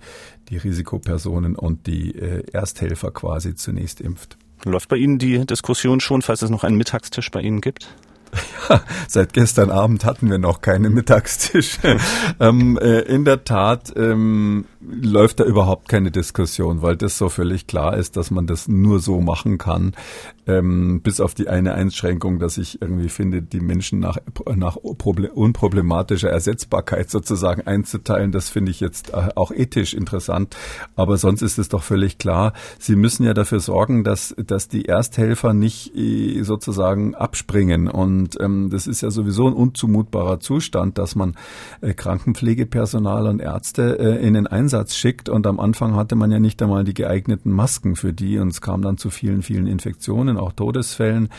[0.49, 4.37] die Risikopersonen und die äh, Ersthelfer quasi zunächst impft.
[4.63, 7.89] Läuft bei Ihnen die Diskussion schon, falls es noch einen Mittagstisch bei Ihnen gibt?
[8.69, 11.77] Ja, seit gestern Abend hatten wir noch keinen Mittagstisch.
[12.39, 17.67] ähm, äh, in der Tat ähm, läuft da überhaupt keine Diskussion, weil das so völlig
[17.67, 19.93] klar ist, dass man das nur so machen kann,
[20.47, 24.17] ähm, bis auf die eine Einschränkung, dass ich irgendwie finde, die Menschen nach,
[24.55, 30.55] nach unproblematischer Ersetzbarkeit sozusagen einzuteilen, das finde ich jetzt äh, auch ethisch interessant.
[30.95, 34.85] Aber sonst ist es doch völlig klar, Sie müssen ja dafür sorgen, dass, dass die
[34.85, 37.87] Ersthelfer nicht äh, sozusagen abspringen.
[37.87, 41.35] Und ähm, das ist ja sowieso ein unzumutbarer Zustand, dass man
[41.81, 45.29] äh, Krankenpflegepersonal und Ärzte äh, in den Einsatz schickt.
[45.29, 48.61] Und am Anfang hatte man ja nicht einmal die geeigneten Masken für die und es
[48.61, 51.29] kam dann zu vielen, vielen Infektionen auch Todesfällen.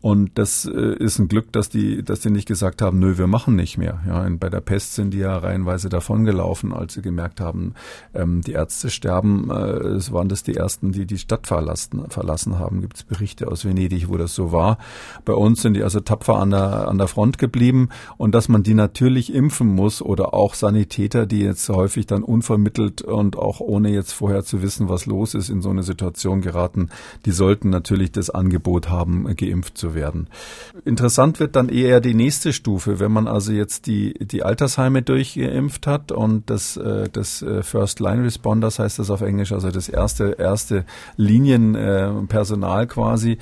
[0.00, 3.26] Und das äh, ist ein Glück, dass die, dass die nicht gesagt haben, nö, wir
[3.26, 4.00] machen nicht mehr.
[4.06, 7.74] Ja, bei der Pest sind die ja reihenweise davongelaufen, als sie gemerkt haben,
[8.14, 9.50] ähm, die Ärzte sterben.
[9.50, 12.80] Äh, es waren das die ersten, die die Stadt verlassen, verlassen haben.
[12.80, 14.78] Gibt es Berichte aus Venedig, wo das so war.
[15.24, 16.00] Bei uns sind die also
[16.34, 20.34] tapfer an der, an der Front geblieben und dass man die natürlich impfen muss oder
[20.34, 25.06] auch Sanitäter, die jetzt häufig dann unvermittelt und auch ohne jetzt vorher zu wissen, was
[25.06, 26.90] los ist, in so eine Situation geraten,
[27.24, 30.28] die sollten natürlich das Angebot haben, geimpft zu werden.
[30.84, 35.86] Interessant wird dann eher die nächste Stufe, wenn man also jetzt die, die Altersheime durchgeimpft
[35.86, 39.88] hat und das, äh, das äh, First Line Responders heißt das auf Englisch, also das
[39.88, 40.84] erste, erste
[41.16, 43.38] Linienpersonal quasi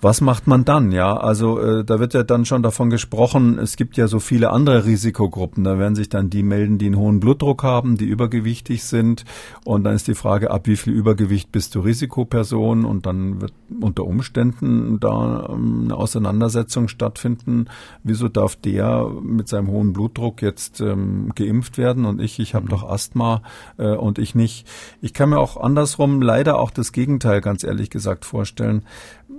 [0.00, 0.92] Was macht man dann?
[0.92, 4.50] Ja, also äh, da wird ja dann schon davon gesprochen, es gibt ja so viele
[4.50, 5.64] andere Risikogruppen.
[5.64, 9.24] Da werden sich dann die melden, die einen hohen Blutdruck haben, die übergewichtig sind.
[9.64, 12.84] Und dann ist die Frage, ab wie viel Übergewicht bist du Risikoperson?
[12.84, 17.66] Und dann wird unter Umständen da ähm, eine Auseinandersetzung stattfinden.
[18.04, 22.66] Wieso darf der mit seinem hohen Blutdruck jetzt ähm, geimpft werden und ich, ich habe
[22.66, 22.70] mhm.
[22.70, 23.42] doch Asthma
[23.78, 24.68] äh, und ich nicht?
[25.00, 28.84] Ich kann mir auch andersrum leider auch das Gegenteil ganz ehrlich gesagt vorstellen.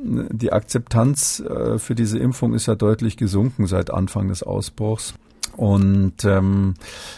[0.02, 5.14] Die Akzeptanz äh, für diese Impfung ist ja deutlich gesunken seit Anfang des Ausbruchs.
[5.58, 6.76] Und ähm,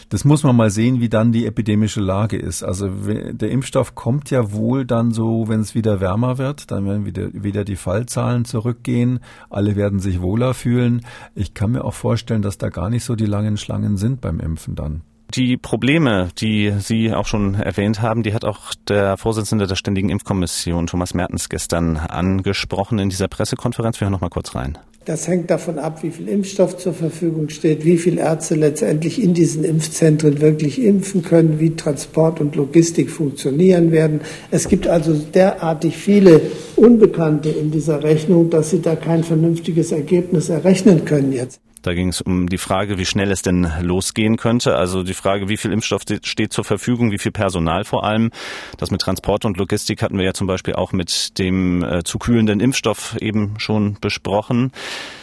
[0.08, 2.64] das muss man mal sehen, wie dann die epidemische Lage ist.
[2.64, 7.06] Also der Impfstoff kommt ja wohl dann so, wenn es wieder wärmer wird, dann werden
[7.06, 11.06] wieder, wieder die Fallzahlen zurückgehen, alle werden sich wohler fühlen.
[11.36, 14.40] Ich kann mir auch vorstellen, dass da gar nicht so die langen Schlangen sind beim
[14.40, 15.02] Impfen dann.
[15.34, 20.10] Die Probleme, die Sie auch schon erwähnt haben, die hat auch der Vorsitzende der Ständigen
[20.10, 23.98] Impfkommission, Thomas Mertens, gestern angesprochen in dieser Pressekonferenz.
[23.98, 24.76] Wir hören noch mal kurz rein.
[25.06, 29.32] Das hängt davon ab, wie viel Impfstoff zur Verfügung steht, wie viele Ärzte letztendlich in
[29.32, 34.20] diesen Impfzentren wirklich impfen können, wie Transport und Logistik funktionieren werden.
[34.50, 36.42] Es gibt also derartig viele
[36.76, 41.58] Unbekannte in dieser Rechnung, dass Sie da kein vernünftiges Ergebnis errechnen können jetzt.
[41.82, 44.76] Da ging es um die Frage, wie schnell es denn losgehen könnte.
[44.76, 48.30] Also die Frage, wie viel Impfstoff steht zur Verfügung, wie viel Personal vor allem.
[48.78, 52.18] Das mit Transport und Logistik hatten wir ja zum Beispiel auch mit dem äh, zu
[52.18, 54.70] kühlenden Impfstoff eben schon besprochen.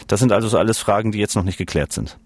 [0.07, 2.17] Das sind also so alles Fragen, die jetzt noch nicht geklärt sind.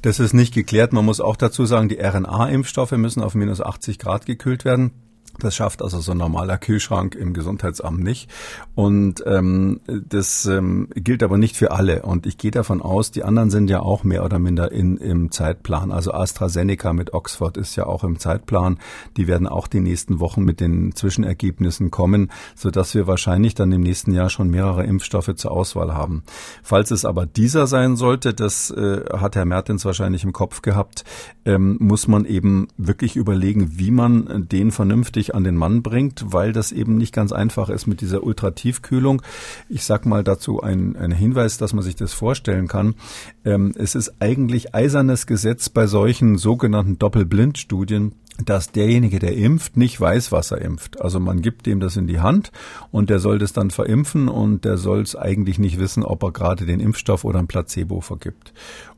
[0.00, 0.92] Das ist nicht geklärt.
[0.92, 4.92] Man muss auch dazu sagen, die RNA-Impfstoffe müssen auf minus 80 Grad gekühlt werden.
[5.38, 8.30] Das schafft also so ein normaler Kühlschrank im Gesundheitsamt nicht.
[8.74, 12.02] Und ähm, das ähm, gilt aber nicht für alle.
[12.02, 15.30] Und ich gehe davon aus, die anderen sind ja auch mehr oder minder in, im
[15.30, 15.90] Zeitplan.
[15.90, 18.78] Also AstraZeneca mit Oxford ist ja auch im Zeitplan.
[19.16, 23.82] Die werden auch die nächsten Wochen mit den Zwischenergebnissen kommen, sodass wir wahrscheinlich dann im
[23.82, 26.22] nächsten Jahr schon mehrere Impfstoffe zur Auswahl haben.
[26.62, 31.04] Falls es aber dieser sein sollte, das äh, hat Herr Mertens wahrscheinlich im Kopf gehabt,
[31.44, 36.24] ähm, muss man eben wirklich überlegen, wie man den vernünftig richtig an den Mann bringt,
[36.26, 39.22] weil das eben nicht ganz einfach ist mit dieser Ultratiefkühlung.
[39.68, 42.94] Ich sag mal dazu ein, ein Hinweis, dass man sich das vorstellen kann.
[43.44, 48.12] Ähm, es ist eigentlich eisernes Gesetz bei solchen sogenannten Doppelblindstudien,
[48.44, 51.00] dass derjenige, der impft, nicht weiß, was er impft.
[51.00, 52.50] Also man gibt dem das in die Hand
[52.90, 56.32] und der soll das dann verimpfen und der soll es eigentlich nicht wissen, ob er
[56.32, 58.52] gerade den Impfstoff oder ein Placebo vergibt.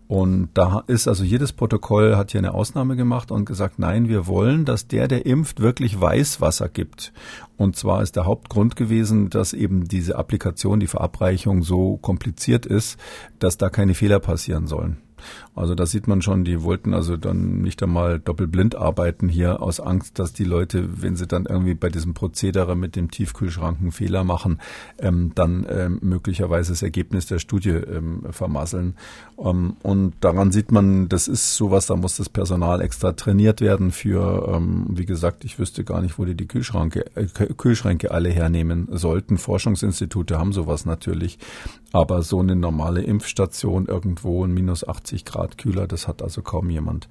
[0.07, 4.27] Und da ist also jedes Protokoll hat hier eine Ausnahme gemacht und gesagt, nein, wir
[4.27, 7.13] wollen, dass der, der impft, wirklich weiß, was er gibt.
[7.57, 12.99] Und zwar ist der Hauptgrund gewesen, dass eben diese Applikation, die Verabreichung so kompliziert ist,
[13.39, 14.99] dass da keine Fehler passieren sollen.
[15.55, 19.81] Also da sieht man schon, die wollten also dann nicht einmal doppelblind arbeiten hier aus
[19.81, 23.93] Angst, dass die Leute, wenn sie dann irgendwie bei diesem Prozedere mit dem Tiefkühlschrank einen
[23.93, 24.61] Fehler machen,
[24.99, 28.95] ähm, dann ähm, möglicherweise das Ergebnis der Studie ähm, vermasseln.
[29.39, 33.93] Ähm, und daran sieht man, das ist sowas, da muss das Personal extra trainiert werden
[33.93, 38.31] für, ähm, wie gesagt, ich wüsste gar nicht, wo die die Kühlschränke, äh, Kühlschränke alle
[38.31, 39.39] hernehmen sollten.
[39.39, 41.39] Forschungsinstitute haben sowas natürlich.
[41.93, 46.71] Aber so eine normale Impfstation irgendwo in minus 80 Grad kühler, das hat also kaum
[46.71, 47.09] jemand.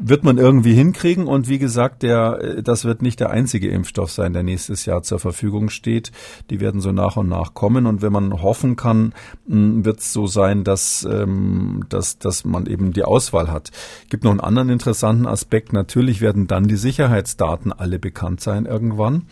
[0.00, 4.12] Wird man irgendwie hinkriegen und wie gesagt, der, äh, das wird nicht der einzige Impfstoff
[4.12, 6.12] sein, der nächstes Jahr zur Verfügung steht.
[6.50, 9.12] Die werden so nach und nach kommen und wenn man hoffen kann,
[9.44, 13.72] wird es so sein, dass, ähm, dass, dass man eben die Auswahl hat.
[14.08, 15.72] Gibt noch einen anderen interessanten Aspekt.
[15.72, 19.26] Natürlich werden dann die Sicherheitsdaten alle bekannt sein irgendwann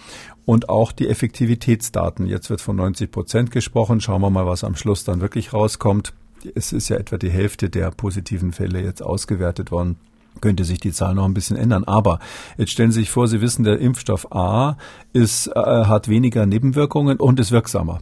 [0.46, 2.26] und auch die Effektivitätsdaten.
[2.26, 4.00] Jetzt wird von 90 Prozent gesprochen.
[4.00, 6.14] Schauen wir mal, was am Schluss dann wirklich rauskommt.
[6.54, 9.96] Es ist ja etwa die Hälfte der positiven Fälle jetzt ausgewertet worden
[10.40, 11.84] könnte sich die Zahl noch ein bisschen ändern.
[11.84, 12.18] Aber
[12.56, 14.76] jetzt stellen Sie sich vor, Sie wissen, der Impfstoff A
[15.12, 18.00] ist, äh, hat weniger Nebenwirkungen und ist wirksamer.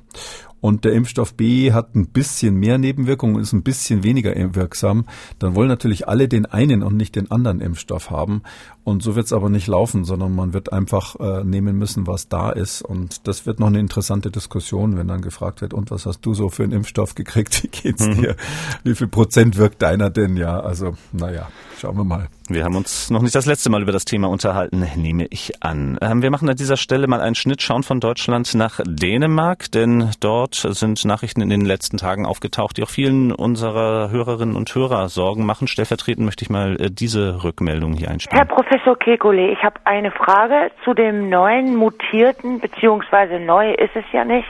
[0.64, 5.04] Und der Impfstoff B hat ein bisschen mehr Nebenwirkungen und ist ein bisschen weniger wirksam.
[5.38, 8.40] Dann wollen natürlich alle den einen und nicht den anderen Impfstoff haben.
[8.82, 12.30] Und so wird es aber nicht laufen, sondern man wird einfach äh, nehmen müssen, was
[12.30, 12.80] da ist.
[12.80, 16.32] Und das wird noch eine interessante Diskussion, wenn dann gefragt wird, und was hast du
[16.32, 17.62] so für einen Impfstoff gekriegt?
[17.62, 18.14] Wie geht's mhm.
[18.22, 18.36] dir?
[18.84, 20.38] Wie viel Prozent wirkt deiner denn?
[20.38, 22.28] Ja, also, naja, schauen wir mal.
[22.50, 25.98] Wir haben uns noch nicht das letzte Mal über das Thema unterhalten, nehme ich an.
[26.02, 30.10] Ähm, wir machen an dieser Stelle mal einen Schnitt, schauen von Deutschland nach Dänemark, denn
[30.20, 35.08] dort sind Nachrichten in den letzten Tagen aufgetaucht, die auch vielen unserer Hörerinnen und Hörer
[35.08, 35.68] Sorgen machen.
[35.68, 38.46] Stellvertretend möchte ich mal äh, diese Rückmeldung hier einspielen.
[38.46, 44.04] Herr Professor Kekulé, ich habe eine Frage zu dem neuen mutierten, beziehungsweise neu ist es
[44.12, 44.48] ja nicht,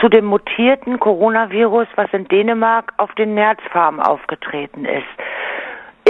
[0.00, 5.04] zu dem mutierten Coronavirus, was in Dänemark auf den Nerzfarmen aufgetreten ist.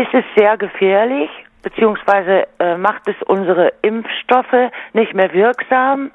[0.00, 1.28] Ist es sehr gefährlich
[1.62, 6.10] beziehungsweise äh, macht es unsere Impfstoffe nicht mehr wirksam?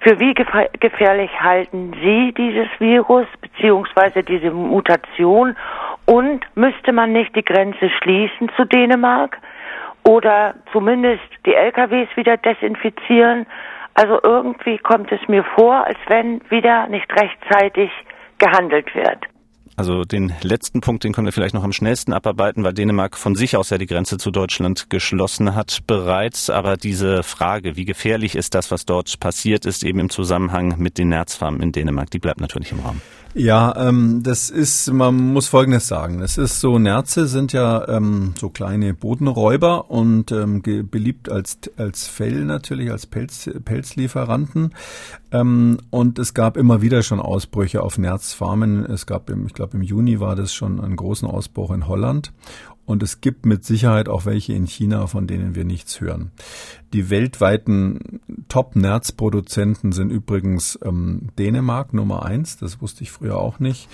[0.00, 5.56] Für wie gefährlich halten Sie dieses Virus beziehungsweise diese Mutation?
[6.04, 9.38] Und müsste man nicht die Grenze schließen zu Dänemark
[10.06, 13.46] oder zumindest die LKWs wieder desinfizieren?
[13.94, 17.90] Also irgendwie kommt es mir vor, als wenn wieder nicht rechtzeitig
[18.36, 19.24] gehandelt wird.
[19.76, 23.34] Also den letzten Punkt, den können wir vielleicht noch am schnellsten abarbeiten, weil Dänemark von
[23.34, 26.48] sich aus ja die Grenze zu Deutschland geschlossen hat bereits.
[26.48, 30.96] Aber diese Frage, wie gefährlich ist das, was dort passiert ist, eben im Zusammenhang mit
[30.98, 33.00] den Nerzfarmen in Dänemark, die bleibt natürlich im Raum.
[33.36, 36.22] Ja, ähm, das ist, man muss Folgendes sagen.
[36.22, 42.06] Es ist so, Nerze sind ja ähm, so kleine Bodenräuber und ähm, beliebt als, als
[42.06, 44.72] Fell natürlich, als Pelz, Pelzlieferanten.
[45.32, 48.84] Ähm, und es gab immer wieder schon Ausbrüche auf Nerzfarmen.
[48.84, 52.32] Es gab, im, ich glaube, im Juni war das schon einen großen Ausbruch in Holland.
[52.86, 56.32] Und es gibt mit Sicherheit auch welche in China, von denen wir nichts hören.
[56.92, 63.88] Die weltweiten Top-Nerzproduzenten sind übrigens ähm, Dänemark Nummer eins, das wusste ich früher auch nicht.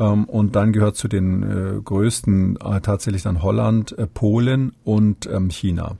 [0.00, 5.26] Ähm, und dann gehört zu den äh, größten äh, tatsächlich dann Holland, äh, Polen und
[5.26, 5.96] ähm, China.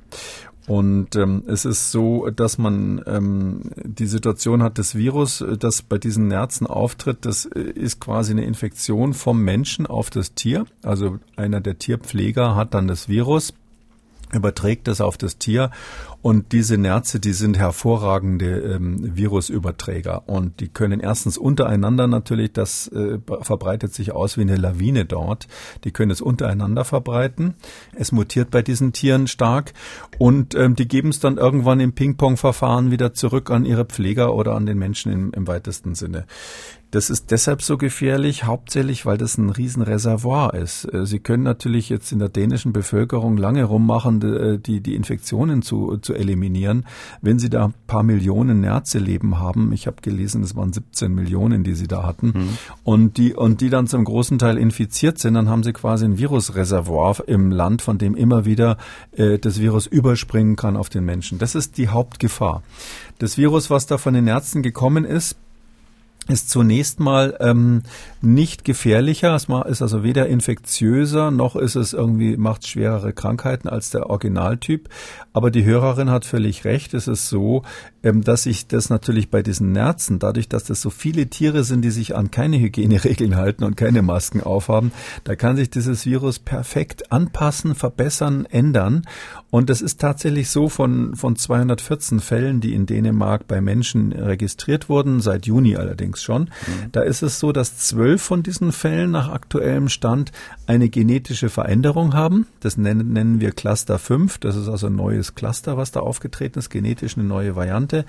[0.66, 5.98] Und ähm, es ist so, dass man ähm, die Situation hat, das Virus, das bei
[5.98, 10.64] diesen Nerzen auftritt, das äh, ist quasi eine Infektion vom Menschen auf das Tier.
[10.82, 13.52] Also einer der Tierpfleger hat dann das Virus
[14.32, 15.70] überträgt das auf das Tier
[16.24, 22.88] und diese Nerze, die sind hervorragende ähm, Virusüberträger und die können erstens untereinander natürlich, das
[22.88, 25.48] äh, verbreitet sich aus wie eine Lawine dort,
[25.84, 27.56] die können es untereinander verbreiten.
[27.94, 29.74] Es mutiert bei diesen Tieren stark
[30.16, 34.54] und ähm, die geben es dann irgendwann im Ping-Pong-Verfahren wieder zurück an ihre Pfleger oder
[34.54, 36.24] an den Menschen im, im weitesten Sinne.
[36.94, 40.84] Das ist deshalb so gefährlich, hauptsächlich, weil das ein Riesenreservoir ist.
[40.94, 45.62] Äh, Sie können natürlich jetzt in der dänischen Bevölkerung lange rummachen, äh, die, die Infektionen
[45.62, 46.86] zu, zu eliminieren.
[47.20, 51.12] Wenn Sie da ein paar Millionen Nerze leben haben, ich habe gelesen, es waren 17
[51.12, 52.48] Millionen, die Sie da hatten, mhm.
[52.84, 56.16] und die, und die dann zum großen Teil infiziert sind, dann haben Sie quasi ein
[56.16, 58.78] Virusreservoir im Land, von dem immer wieder
[59.16, 61.40] äh, das Virus überspringen kann auf den Menschen.
[61.40, 62.62] Das ist die Hauptgefahr.
[63.18, 65.36] Das Virus, was da von den Nerzen gekommen ist,
[66.28, 67.82] ist zunächst mal ähm,
[68.22, 69.34] nicht gefährlicher.
[69.34, 74.88] Es ist also weder infektiöser noch ist es irgendwie macht schwerere Krankheiten als der Originaltyp.
[75.34, 76.94] Aber die Hörerin hat völlig recht.
[76.94, 77.62] Es ist so,
[78.02, 81.82] ähm, dass sich das natürlich bei diesen Nerzen, dadurch, dass das so viele Tiere sind,
[81.82, 84.92] die sich an keine Hygieneregeln halten und keine Masken aufhaben,
[85.24, 89.02] da kann sich dieses Virus perfekt anpassen, verbessern, ändern.
[89.50, 94.88] Und das ist tatsächlich so von, von 214 Fällen, die in Dänemark bei Menschen registriert
[94.88, 96.42] wurden, seit Juni allerdings schon.
[96.42, 96.92] Mhm.
[96.92, 100.32] Da ist es so, dass zwölf von diesen Fällen nach aktuellem Stand
[100.66, 102.46] eine genetische Veränderung haben.
[102.60, 104.38] Das nennen, nennen wir Cluster 5.
[104.38, 108.04] Das ist also ein neues Cluster, was da aufgetreten ist, genetisch eine neue Variante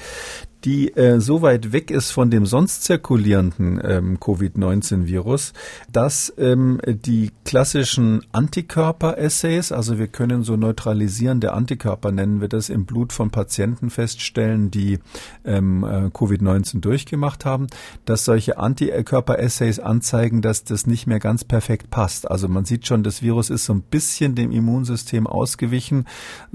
[0.66, 5.54] die äh, so weit weg ist von dem sonst zirkulierenden ähm, Covid-19-Virus,
[5.92, 12.86] dass ähm, die klassischen Antikörper-Assays, also wir können so neutralisierende Antikörper nennen wir das, im
[12.86, 14.98] Blut von Patienten feststellen, die
[15.46, 17.68] ähm, äh, Covid-19 durchgemacht haben,
[18.06, 22.30] dass solche Antikörper-Assays anzeigen, dass das nicht mehr ganz perfekt passt.
[22.30, 26.06] Also man sieht schon, das Virus ist so ein bisschen dem Immunsystem ausgewichen,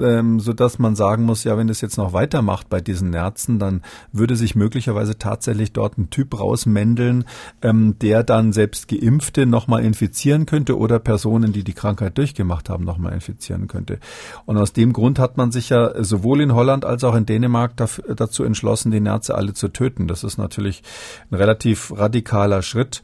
[0.01, 3.61] ähm, so dass man sagen muss, ja, wenn es jetzt noch weitermacht bei diesen Nerzen,
[3.61, 7.25] dann würde sich möglicherweise tatsächlich dort ein Typ rausmändeln,
[7.63, 12.85] ähm, der dann selbst Geimpfte nochmal infizieren könnte oder Personen, die die Krankheit durchgemacht haben,
[12.85, 13.99] nochmal infizieren könnte.
[14.47, 17.77] Und aus dem Grund hat man sich ja sowohl in Holland als auch in Dänemark
[17.77, 20.09] dafür, dazu entschlossen, die Nerze alle zu töten.
[20.09, 20.83] Das ist natürlich
[21.31, 23.03] ein relativ radikaler Schritt.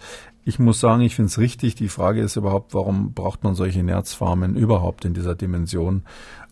[0.49, 1.75] Ich muss sagen, ich finde es richtig.
[1.75, 6.05] Die Frage ist überhaupt, warum braucht man solche Nerzfarmen überhaupt in dieser Dimension?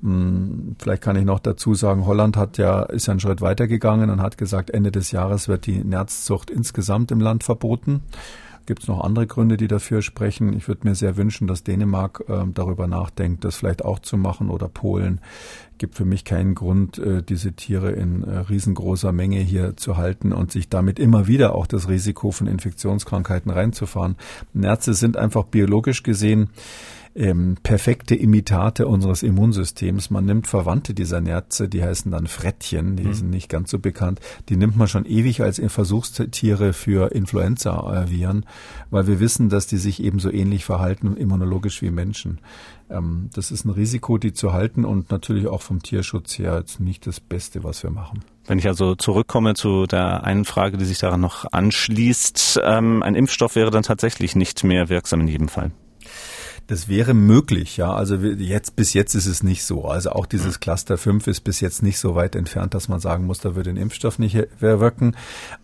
[0.03, 4.11] Hm, vielleicht kann ich noch dazu sagen, Holland hat ja, ist ja einen Schritt weitergegangen
[4.11, 8.03] und hat gesagt, Ende des Jahres wird die Nerzzucht insgesamt im Land verboten.
[8.67, 10.55] Gibt es noch andere Gründe, die dafür sprechen?
[10.55, 14.49] Ich würde mir sehr wünschen, dass Dänemark äh, darüber nachdenkt, das vielleicht auch zu machen
[14.49, 15.21] oder Polen.
[15.77, 20.33] Gibt für mich keinen Grund, äh, diese Tiere in äh, riesengroßer Menge hier zu halten
[20.33, 24.17] und sich damit immer wieder auch das Risiko von Infektionskrankheiten reinzufahren.
[24.55, 26.49] Nerze sind einfach biologisch gesehen
[27.15, 30.11] ähm, perfekte Imitate unseres Immunsystems.
[30.11, 33.15] Man nimmt Verwandte dieser Nerze, die heißen dann Frettchen, die mhm.
[33.15, 34.21] sind nicht ganz so bekannt.
[34.49, 38.47] Die nimmt man schon ewig als Versuchstiere für Influenza-Viren,
[38.91, 42.41] weil wir wissen, dass die sich ebenso ähnlich verhalten immunologisch wie Menschen.
[42.91, 46.81] Ähm, das ist ein Risiko, die zu halten und natürlich auch vom Tierschutz her jetzt
[46.81, 48.25] nicht das Beste, was wir machen.
[48.47, 53.15] Wenn ich also zurückkomme zu der einen Frage, die sich daran noch anschließt, ähm, ein
[53.15, 55.71] Impfstoff wäre dann tatsächlich nicht mehr wirksam in jedem Fall.
[56.67, 57.93] Das wäre möglich, ja.
[57.93, 59.85] Also jetzt, bis jetzt ist es nicht so.
[59.85, 63.27] Also auch dieses Cluster 5 ist bis jetzt nicht so weit entfernt, dass man sagen
[63.27, 65.15] muss, da würde ein Impfstoff nicht wirken.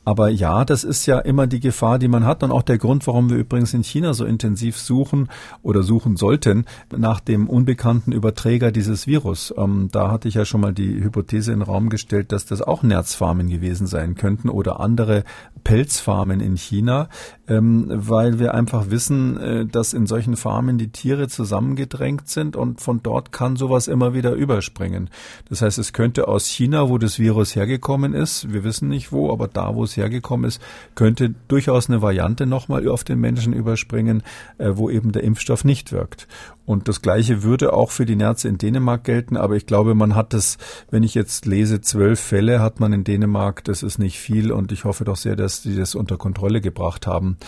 [0.05, 3.07] Aber ja, das ist ja immer die Gefahr, die man hat und auch der Grund,
[3.07, 5.29] warum wir übrigens in China so intensiv suchen
[5.63, 9.55] oder suchen sollten nach dem unbekannten Überträger dieses Virus.
[9.57, 12.61] Ähm, da hatte ich ja schon mal die Hypothese in den Raum gestellt, dass das
[12.61, 15.25] auch Nerzfarmen gewesen sein könnten oder andere
[15.65, 17.09] Pelzfarmen in China,
[17.49, 22.81] ähm, weil wir einfach wissen, äh, dass in solchen Farmen die Tiere zusammengedrängt sind und
[22.81, 25.11] von dort kann sowas immer wieder überspringen.
[25.49, 29.33] Das heißt, es könnte aus China, wo das Virus hergekommen ist, wir wissen nicht wo,
[29.33, 30.61] aber da, wo es hergekommen ist,
[30.95, 34.23] könnte durchaus eine Variante nochmal auf den Menschen überspringen,
[34.59, 36.27] äh, wo eben der Impfstoff nicht wirkt.
[36.71, 39.37] Und das Gleiche würde auch für die Nerze in Dänemark gelten.
[39.37, 40.57] Aber ich glaube, man hat das,
[40.89, 43.65] wenn ich jetzt lese, zwölf Fälle hat man in Dänemark.
[43.65, 44.53] Das ist nicht viel.
[44.53, 47.39] Und ich hoffe doch sehr, dass die das unter Kontrolle gebracht haben.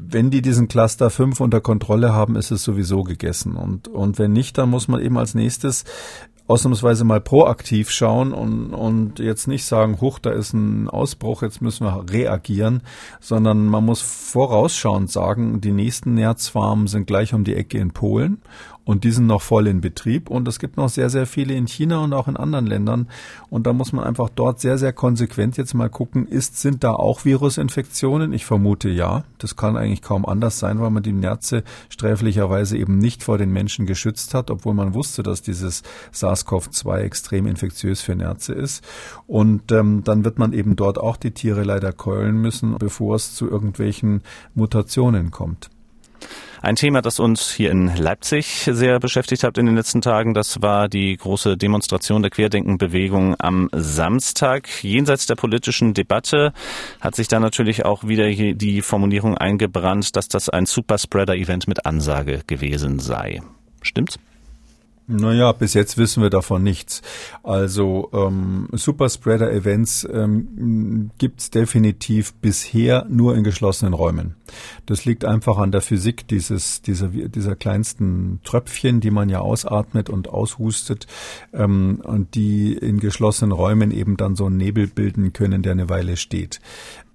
[0.00, 3.56] Wenn die diesen Cluster 5 unter Kontrolle haben, ist es sowieso gegessen.
[3.56, 5.84] Und, und wenn nicht, dann muss man eben als nächstes
[6.48, 11.60] ausnahmsweise mal proaktiv schauen und, und jetzt nicht sagen, huch, da ist ein Ausbruch, jetzt
[11.60, 12.82] müssen wir reagieren,
[13.20, 18.42] sondern man muss vorausschauend sagen, die nächsten Nerzfarmen sind gleich um die Ecke in Polen
[18.88, 20.30] und die sind noch voll in Betrieb.
[20.30, 23.06] Und es gibt noch sehr, sehr viele in China und auch in anderen Ländern.
[23.50, 26.94] Und da muss man einfach dort sehr, sehr konsequent jetzt mal gucken, ist, sind da
[26.94, 28.32] auch Virusinfektionen?
[28.32, 29.24] Ich vermute ja.
[29.36, 33.52] Das kann eigentlich kaum anders sein, weil man die Nerze sträflicherweise eben nicht vor den
[33.52, 35.82] Menschen geschützt hat, obwohl man wusste, dass dieses
[36.14, 38.82] SARS-CoV-2 extrem infektiös für Nerze ist.
[39.26, 43.34] Und ähm, dann wird man eben dort auch die Tiere leider keulen müssen, bevor es
[43.34, 44.22] zu irgendwelchen
[44.54, 45.68] Mutationen kommt.
[46.60, 50.60] Ein Thema, das uns hier in Leipzig sehr beschäftigt hat in den letzten Tagen, das
[50.60, 54.68] war die große Demonstration der Querdenkenbewegung am Samstag.
[54.82, 56.52] Jenseits der politischen Debatte
[57.00, 62.42] hat sich da natürlich auch wieder die Formulierung eingebrannt, dass das ein Superspreader-Event mit Ansage
[62.46, 63.40] gewesen sei.
[63.82, 64.18] Stimmt's?
[65.10, 67.00] Naja, bis jetzt wissen wir davon nichts.
[67.42, 74.34] Also ähm, Superspreader-Events ähm, gibt definitiv bisher nur in geschlossenen Räumen.
[74.86, 80.10] Das liegt einfach an der Physik dieses, dieser, dieser kleinsten Tröpfchen, die man ja ausatmet
[80.10, 81.06] und aushustet
[81.52, 85.88] ähm, und die in geschlossenen Räumen eben dann so einen Nebel bilden können, der eine
[85.88, 86.60] Weile steht.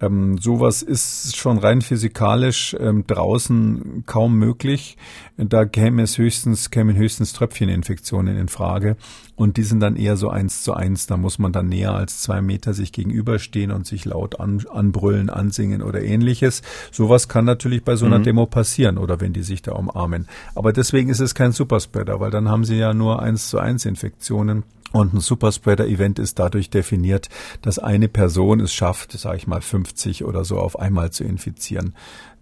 [0.00, 4.96] Ähm, sowas ist schon rein physikalisch ähm, draußen kaum möglich.
[5.36, 8.96] Da käme es höchstens, kämen höchstens Tröpfcheninfektionen in Frage.
[9.36, 11.06] Und die sind dann eher so eins zu eins.
[11.06, 15.30] Da muss man dann näher als zwei Meter sich gegenüberstehen und sich laut an, anbrüllen,
[15.30, 16.62] ansingen oder ähnliches.
[16.92, 18.24] Sowas kann natürlich bei so einer mhm.
[18.24, 20.28] Demo passieren oder wenn die sich da umarmen.
[20.54, 23.84] Aber deswegen ist es kein Superspreader, weil dann haben sie ja nur eins zu eins
[23.84, 24.64] Infektionen.
[24.92, 27.28] Und ein Superspreader-Event ist dadurch definiert,
[27.62, 31.94] dass eine Person es schafft, sage ich mal, 50 oder so auf einmal zu infizieren.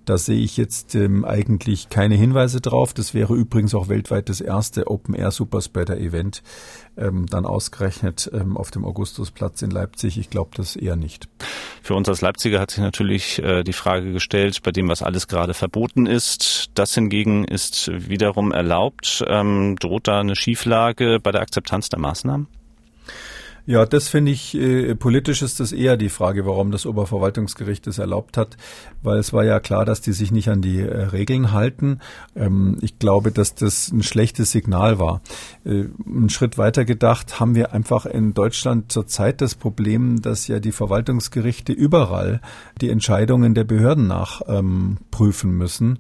[0.05, 2.93] Da sehe ich jetzt ähm, eigentlich keine Hinweise drauf.
[2.93, 6.43] Das wäre übrigens auch weltweit das erste Open Air Superspreader Event,
[6.97, 10.19] ähm, dann ausgerechnet ähm, auf dem Augustusplatz in Leipzig.
[10.19, 11.29] Ich glaube das eher nicht.
[11.83, 15.29] Für uns als Leipziger hat sich natürlich äh, die Frage gestellt, bei dem, was alles
[15.29, 16.71] gerade verboten ist.
[16.75, 19.25] Das hingegen ist wiederum erlaubt.
[19.29, 22.49] Ähm, droht da eine Schieflage bei der Akzeptanz der Maßnahmen?
[23.65, 27.99] Ja, das finde ich, äh, politisch ist das eher die Frage, warum das Oberverwaltungsgericht es
[27.99, 28.57] erlaubt hat,
[29.03, 32.01] weil es war ja klar, dass die sich nicht an die äh, Regeln halten.
[32.35, 35.21] Ähm, ich glaube, dass das ein schlechtes Signal war.
[35.65, 40.59] Äh, einen Schritt weiter gedacht haben wir einfach in Deutschland zurzeit das Problem, dass ja
[40.59, 42.41] die Verwaltungsgerichte überall
[42.81, 45.99] die Entscheidungen der Behörden nachprüfen ähm, müssen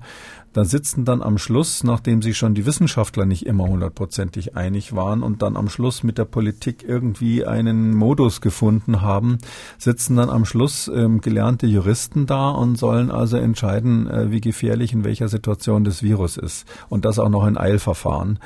[0.53, 5.23] da sitzen dann am Schluss, nachdem sich schon die Wissenschaftler nicht immer hundertprozentig einig waren
[5.23, 9.39] und dann am Schluss mit der Politik irgendwie einen Modus gefunden haben,
[9.79, 14.93] sitzen dann am Schluss ähm, gelernte Juristen da und sollen also entscheiden, äh, wie gefährlich
[14.93, 16.67] in welcher Situation das Virus ist.
[16.89, 18.39] Und das auch noch in Eilverfahren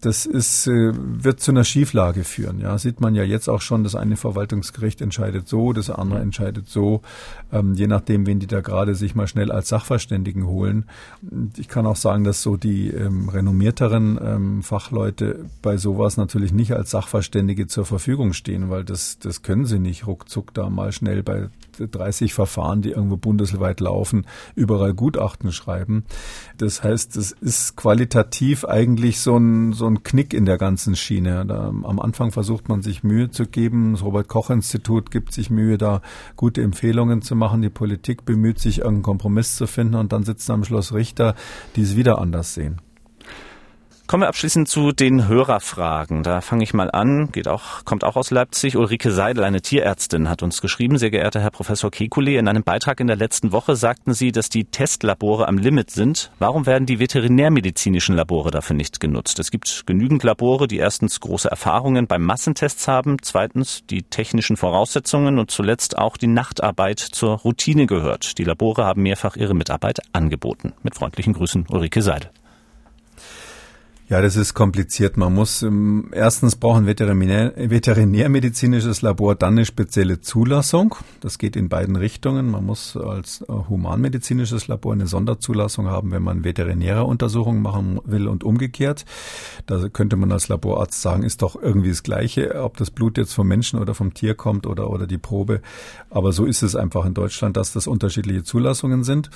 [0.00, 2.60] das ist, äh, wird zu einer Schieflage führen.
[2.60, 6.68] Ja, sieht man ja jetzt auch schon, das eine Verwaltungsgericht entscheidet so, das andere entscheidet
[6.68, 7.02] so,
[7.52, 10.86] ähm, je nachdem, wen die da gerade sich mal schnell als Sachverständigen holen.
[11.56, 16.72] Ich kann auch sagen, dass so die ähm, renommierteren ähm, Fachleute bei sowas natürlich nicht
[16.72, 21.22] als Sachverständige zur Verfügung stehen, weil das, das können sie nicht ruckzuck da mal schnell
[21.22, 21.48] bei
[21.78, 26.04] 30 Verfahren, die irgendwo bundesweit laufen, überall Gutachten schreiben.
[26.58, 31.44] Das heißt, es ist qualitativ eigentlich so ein, so ein Knick in der ganzen Schiene.
[31.46, 33.92] Da, am Anfang versucht man sich Mühe zu geben.
[33.92, 36.02] Das Robert-Koch-Institut gibt sich Mühe, da
[36.36, 37.62] gute Empfehlungen zu machen.
[37.62, 41.34] Die Politik bemüht sich, irgendeinen Kompromiss zu finden und dann sitzen am Schluss Richter,
[41.76, 42.80] die es wieder anders sehen.
[44.10, 46.24] Kommen wir abschließend zu den Hörerfragen.
[46.24, 47.30] Da fange ich mal an.
[47.30, 48.76] Geht auch, kommt auch aus Leipzig.
[48.76, 50.98] Ulrike Seidel, eine Tierärztin, hat uns geschrieben.
[50.98, 54.48] Sehr geehrter Herr Professor Kekulé, in einem Beitrag in der letzten Woche sagten Sie, dass
[54.48, 56.32] die Testlabore am Limit sind.
[56.40, 59.38] Warum werden die veterinärmedizinischen Labore dafür nicht genutzt?
[59.38, 65.38] Es gibt genügend Labore, die erstens große Erfahrungen beim Massentests haben, zweitens die technischen Voraussetzungen
[65.38, 68.38] und zuletzt auch die Nachtarbeit zur Routine gehört.
[68.38, 70.72] Die Labore haben mehrfach ihre Mitarbeit angeboten.
[70.82, 72.32] Mit freundlichen Grüßen, Ulrike Seidel.
[74.10, 75.16] Ja, das ist kompliziert.
[75.16, 80.96] Man muss ähm, erstens brauchen Veterinär, veterinärmedizinisches Labor dann eine spezielle Zulassung.
[81.20, 82.50] Das geht in beiden Richtungen.
[82.50, 88.26] Man muss als äh, humanmedizinisches Labor eine Sonderzulassung haben, wenn man veterinäre Untersuchungen machen will
[88.26, 89.04] und umgekehrt.
[89.66, 93.32] Da könnte man als Laborarzt sagen, ist doch irgendwie das Gleiche, ob das Blut jetzt
[93.32, 95.60] vom Menschen oder vom Tier kommt oder oder die Probe.
[96.10, 99.30] Aber so ist es einfach in Deutschland, dass das unterschiedliche Zulassungen sind.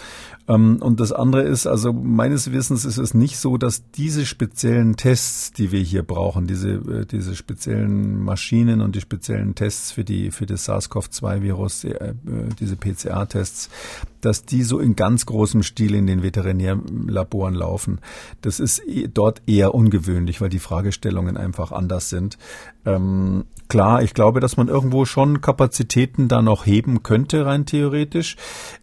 [0.49, 4.64] Ähm, und das andere ist, also meines Wissens ist es nicht so, dass diese spezielle
[4.65, 9.93] speziellen Tests, die wir hier brauchen, diese, äh, diese speziellen Maschinen und die speziellen Tests
[9.93, 12.15] für die, für das SARS-CoV-2-Virus, äh,
[12.59, 13.69] diese PCA-Tests,
[14.25, 18.01] dass die so in ganz großem Stil in den Veterinärlaboren laufen.
[18.41, 22.39] Das ist dort eher ungewöhnlich, weil die Fragestellungen einfach anders sind.
[22.87, 28.37] Ähm, klar, ich glaube, dass man irgendwo schon Kapazitäten da noch heben könnte, rein theoretisch.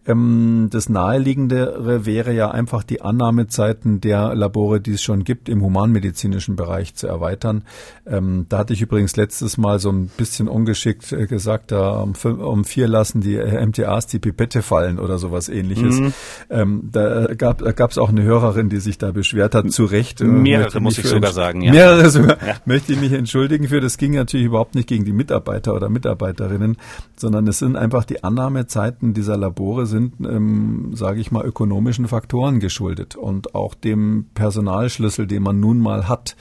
[0.07, 5.61] Ähm, das Naheliegendere wäre ja einfach die Annahmezeiten der Labore, die es schon gibt, im
[5.61, 7.63] humanmedizinischen Bereich zu erweitern.
[8.07, 12.13] Ähm, da hatte ich übrigens letztes Mal so ein bisschen ungeschickt äh, gesagt, da um,
[12.23, 15.99] um vier lassen die äh, MTAs die Pipette fallen oder sowas ähnliches.
[15.99, 16.13] Mhm.
[16.49, 20.21] Ähm, da gab es auch eine Hörerin, die sich da beschwert hat, zu Recht.
[20.21, 21.61] Äh, Mehrere muss ich sogar sagen.
[21.61, 21.71] Ja.
[21.71, 22.38] Mehrere sogar.
[22.45, 22.55] Ja.
[22.65, 23.79] Möchte ich mich entschuldigen für.
[23.79, 26.77] Das ging natürlich überhaupt nicht gegen die Mitarbeiter oder Mitarbeiterinnen,
[27.15, 32.59] sondern es sind einfach die Annahmezeiten dieser Labore sind, ähm, sage ich mal, ökonomischen Faktoren
[32.59, 36.36] geschuldet und auch dem Personalschlüssel, den man nun mal hat.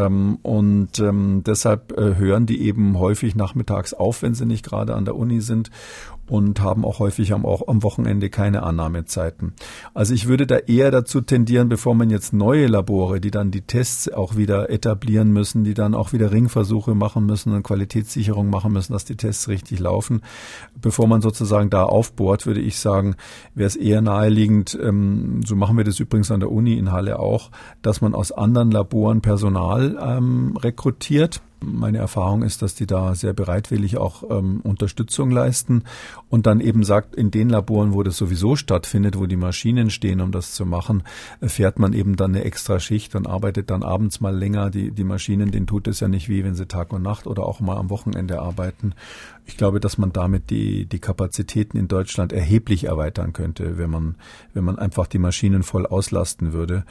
[0.00, 4.94] Ähm, und ähm, deshalb äh, hören die eben häufig nachmittags auf, wenn sie nicht gerade
[4.94, 5.70] an der Uni sind
[6.30, 9.52] und haben auch häufig am, auch am Wochenende keine Annahmezeiten.
[9.94, 13.62] Also ich würde da eher dazu tendieren, bevor man jetzt neue Labore, die dann die
[13.62, 18.72] Tests auch wieder etablieren müssen, die dann auch wieder Ringversuche machen müssen und Qualitätssicherung machen
[18.72, 20.22] müssen, dass die Tests richtig laufen,
[20.80, 23.16] bevor man sozusagen da aufbohrt, würde ich sagen,
[23.56, 27.18] wäre es eher naheliegend, ähm, so machen wir das übrigens an der Uni in Halle
[27.18, 27.50] auch,
[27.82, 33.32] dass man aus anderen Laboren Personal ähm, rekrutiert meine Erfahrung ist, dass die da sehr
[33.32, 35.84] bereitwillig auch ähm, Unterstützung leisten
[36.28, 40.20] und dann eben sagt, in den Laboren, wo das sowieso stattfindet, wo die Maschinen stehen,
[40.20, 41.02] um das zu machen,
[41.40, 44.70] äh, fährt man eben dann eine extra Schicht und arbeitet dann abends mal länger.
[44.70, 47.44] Die, die Maschinen, denen tut es ja nicht wie, wenn sie Tag und Nacht oder
[47.44, 48.94] auch mal am Wochenende arbeiten.
[49.46, 54.14] Ich glaube, dass man damit die, die Kapazitäten in Deutschland erheblich erweitern könnte, wenn man,
[54.54, 56.84] wenn man einfach die Maschinen voll auslasten würde.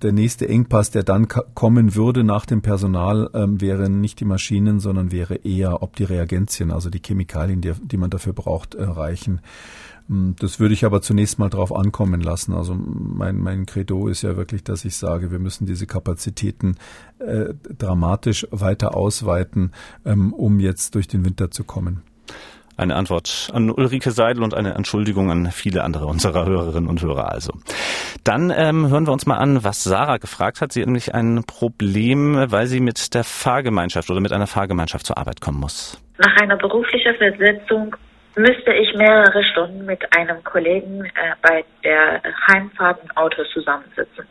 [0.00, 4.80] Der nächste Engpass, der dann kommen würde nach dem Personal, ähm, wäre nicht die Maschinen,
[4.80, 8.82] sondern wäre eher, ob die Reagenzien, also die Chemikalien, die, die man dafür braucht, äh,
[8.82, 9.40] reichen.
[10.08, 12.54] Hm, das würde ich aber zunächst mal drauf ankommen lassen.
[12.54, 16.76] Also mein, mein Credo ist ja wirklich, dass ich sage, wir müssen diese Kapazitäten
[17.18, 19.72] äh, dramatisch weiter ausweiten,
[20.04, 22.02] ähm, um jetzt durch den Winter zu kommen.
[22.76, 27.32] Eine Antwort an Ulrike Seidel und eine Entschuldigung an viele andere unserer Hörerinnen und Hörer
[27.32, 27.52] also.
[28.22, 30.72] Dann ähm, hören wir uns mal an, was Sarah gefragt hat.
[30.72, 35.16] Sie hat nämlich ein Problem, weil sie mit der Fahrgemeinschaft oder mit einer Fahrgemeinschaft zur
[35.16, 36.00] Arbeit kommen muss.
[36.18, 37.96] Nach einer beruflichen Versetzung
[38.36, 41.10] müsste ich mehrere Stunden mit einem Kollegen äh,
[41.40, 42.20] bei der
[42.52, 44.26] Heimfahrt im Auto zusammensitzen.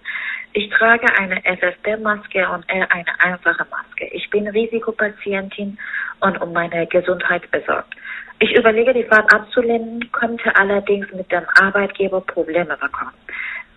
[0.53, 4.05] Ich trage eine FFP-Maske und er eine einfache Maske.
[4.11, 5.77] Ich bin Risikopatientin
[6.21, 7.93] und um meine Gesundheit besorgt.
[8.39, 13.13] Ich überlege, die Fahrt abzulehnen, könnte allerdings mit dem Arbeitgeber Probleme bekommen.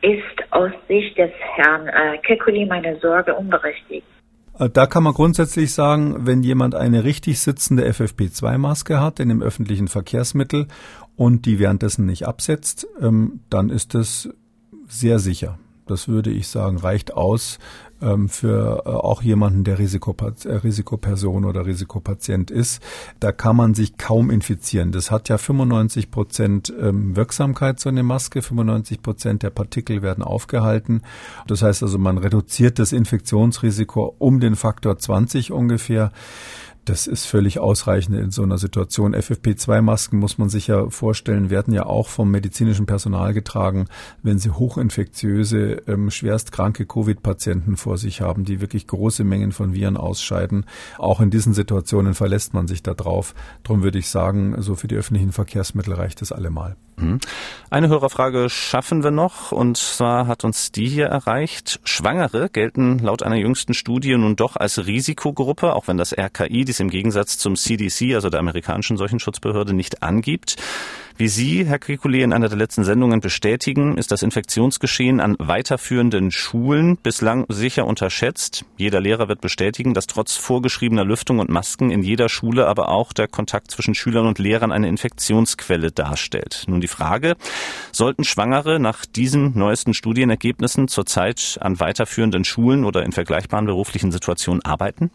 [0.00, 4.06] Ist aus Sicht des Herrn äh, Kekuli meine Sorge unberechtigt?
[4.58, 9.42] Äh, da kann man grundsätzlich sagen, wenn jemand eine richtig sitzende FFP2-Maske hat in dem
[9.42, 10.66] öffentlichen Verkehrsmittel
[11.16, 14.30] und die währenddessen nicht absetzt, ähm, dann ist es
[14.86, 15.58] sehr sicher.
[15.86, 17.58] Das würde ich sagen, reicht aus
[18.28, 22.82] für äh, auch jemanden, der Risikopat äh, Risikoperson oder Risikopatient ist.
[23.20, 24.92] Da kann man sich kaum infizieren.
[24.92, 28.42] Das hat ja 95 Prozent ähm, Wirksamkeit, so eine Maske.
[28.42, 31.02] 95 Prozent der Partikel werden aufgehalten.
[31.46, 36.12] Das heißt also, man reduziert das Infektionsrisiko um den Faktor 20 ungefähr.
[36.88, 39.14] Das ist völlig ausreichend in so einer Situation.
[39.14, 43.88] FFP2-Masken muss man sich ja vorstellen, werden ja auch vom medizinischen Personal getragen,
[44.22, 49.98] wenn sie hochinfektiöse, ähm, schwerstkranke Covid-Patienten vor sich haben, die wirklich große Mengen von Viren
[49.98, 50.64] ausscheiden.
[50.96, 53.34] Auch in diesen Situationen verlässt man sich da drauf.
[53.64, 56.74] Darum würde ich sagen, so für die öffentlichen Verkehrsmittel reicht es allemal.
[56.98, 57.20] Mhm.
[57.70, 61.80] Eine Hörerfrage schaffen wir noch und zwar hat uns die hier erreicht.
[61.84, 66.80] Schwangere gelten laut einer jüngsten Studie nun doch als Risikogruppe, auch wenn das RKI dies
[66.80, 70.56] im Gegensatz zum CDC, also der amerikanischen Seuchenschutzbehörde, nicht angibt.
[71.16, 76.30] Wie Sie, Herr Kekulé, in einer der letzten Sendungen bestätigen, ist das Infektionsgeschehen an weiterführenden
[76.30, 78.64] Schulen bislang sicher unterschätzt.
[78.76, 83.12] Jeder Lehrer wird bestätigen, dass trotz vorgeschriebener Lüftung und Masken in jeder Schule aber auch
[83.12, 86.62] der Kontakt zwischen Schülern und Lehrern eine Infektionsquelle darstellt.
[86.68, 87.34] Nun die Frage,
[87.90, 94.64] sollten Schwangere nach diesen neuesten Studienergebnissen zurzeit an weiterführenden Schulen oder in vergleichbaren beruflichen Situationen
[94.64, 95.10] arbeiten?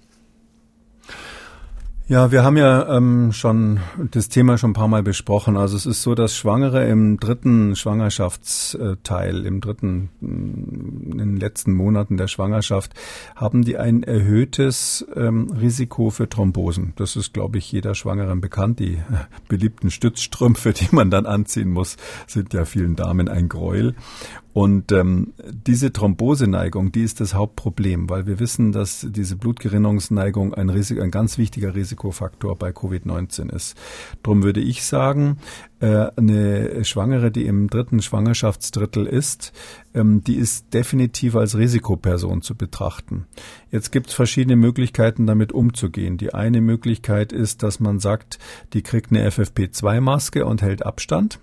[2.09, 3.79] Ja, wir haben ja ähm, schon
[4.11, 5.55] das Thema schon ein paar Mal besprochen.
[5.55, 11.71] Also es ist so, dass Schwangere im dritten Schwangerschaftsteil, im dritten, mm, in den letzten
[11.71, 12.91] Monaten der Schwangerschaft,
[13.37, 16.91] haben die ein erhöhtes ähm, Risiko für Thrombosen.
[16.97, 18.79] Das ist, glaube ich, jeder Schwangeren bekannt.
[18.79, 19.01] Die
[19.47, 21.95] beliebten Stützstrümpfe, die man dann anziehen muss,
[22.27, 23.95] sind ja vielen Damen ein Gräuel.
[24.53, 30.69] Und ähm, diese Thromboseneigung, die ist das Hauptproblem, weil wir wissen, dass diese Blutgerinnungsneigung ein,
[30.69, 33.75] Risiko, ein ganz wichtiger Risikofaktor bei Covid-19 ist.
[34.21, 35.37] Drum würde ich sagen,
[35.79, 39.53] äh, eine Schwangere, die im dritten Schwangerschaftsdrittel ist,
[39.95, 43.25] ähm, die ist definitiv als Risikoperson zu betrachten.
[43.71, 46.17] Jetzt gibt es verschiedene Möglichkeiten, damit umzugehen.
[46.17, 48.37] Die eine Möglichkeit ist, dass man sagt,
[48.73, 51.39] die kriegt eine FFP2-Maske und hält Abstand.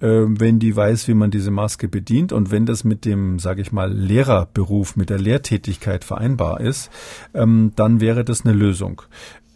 [0.00, 3.60] Ähm, wenn die weiß, wie man diese Maske bedient und wenn das mit dem, sage
[3.60, 6.90] ich mal, Lehrerberuf, mit der Lehrtätigkeit vereinbar ist,
[7.34, 9.02] ähm, dann wäre das eine Lösung.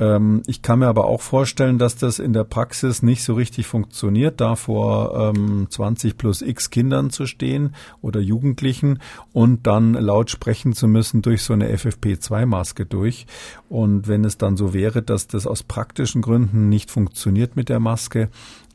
[0.00, 3.66] Ähm, ich kann mir aber auch vorstellen, dass das in der Praxis nicht so richtig
[3.66, 5.32] funktioniert, da vor
[5.68, 8.98] 20 plus x Kindern zu stehen oder Jugendlichen
[9.32, 13.26] und dann laut sprechen zu müssen durch so eine FFP2-Maske durch.
[13.68, 17.80] Und wenn es dann so wäre, dass das aus praktischen Gründen nicht funktioniert mit der
[17.80, 18.28] Maske,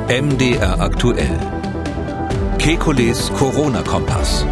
[0.09, 1.39] MDR aktuell.
[2.57, 4.47] Kekules Corona-Kompass.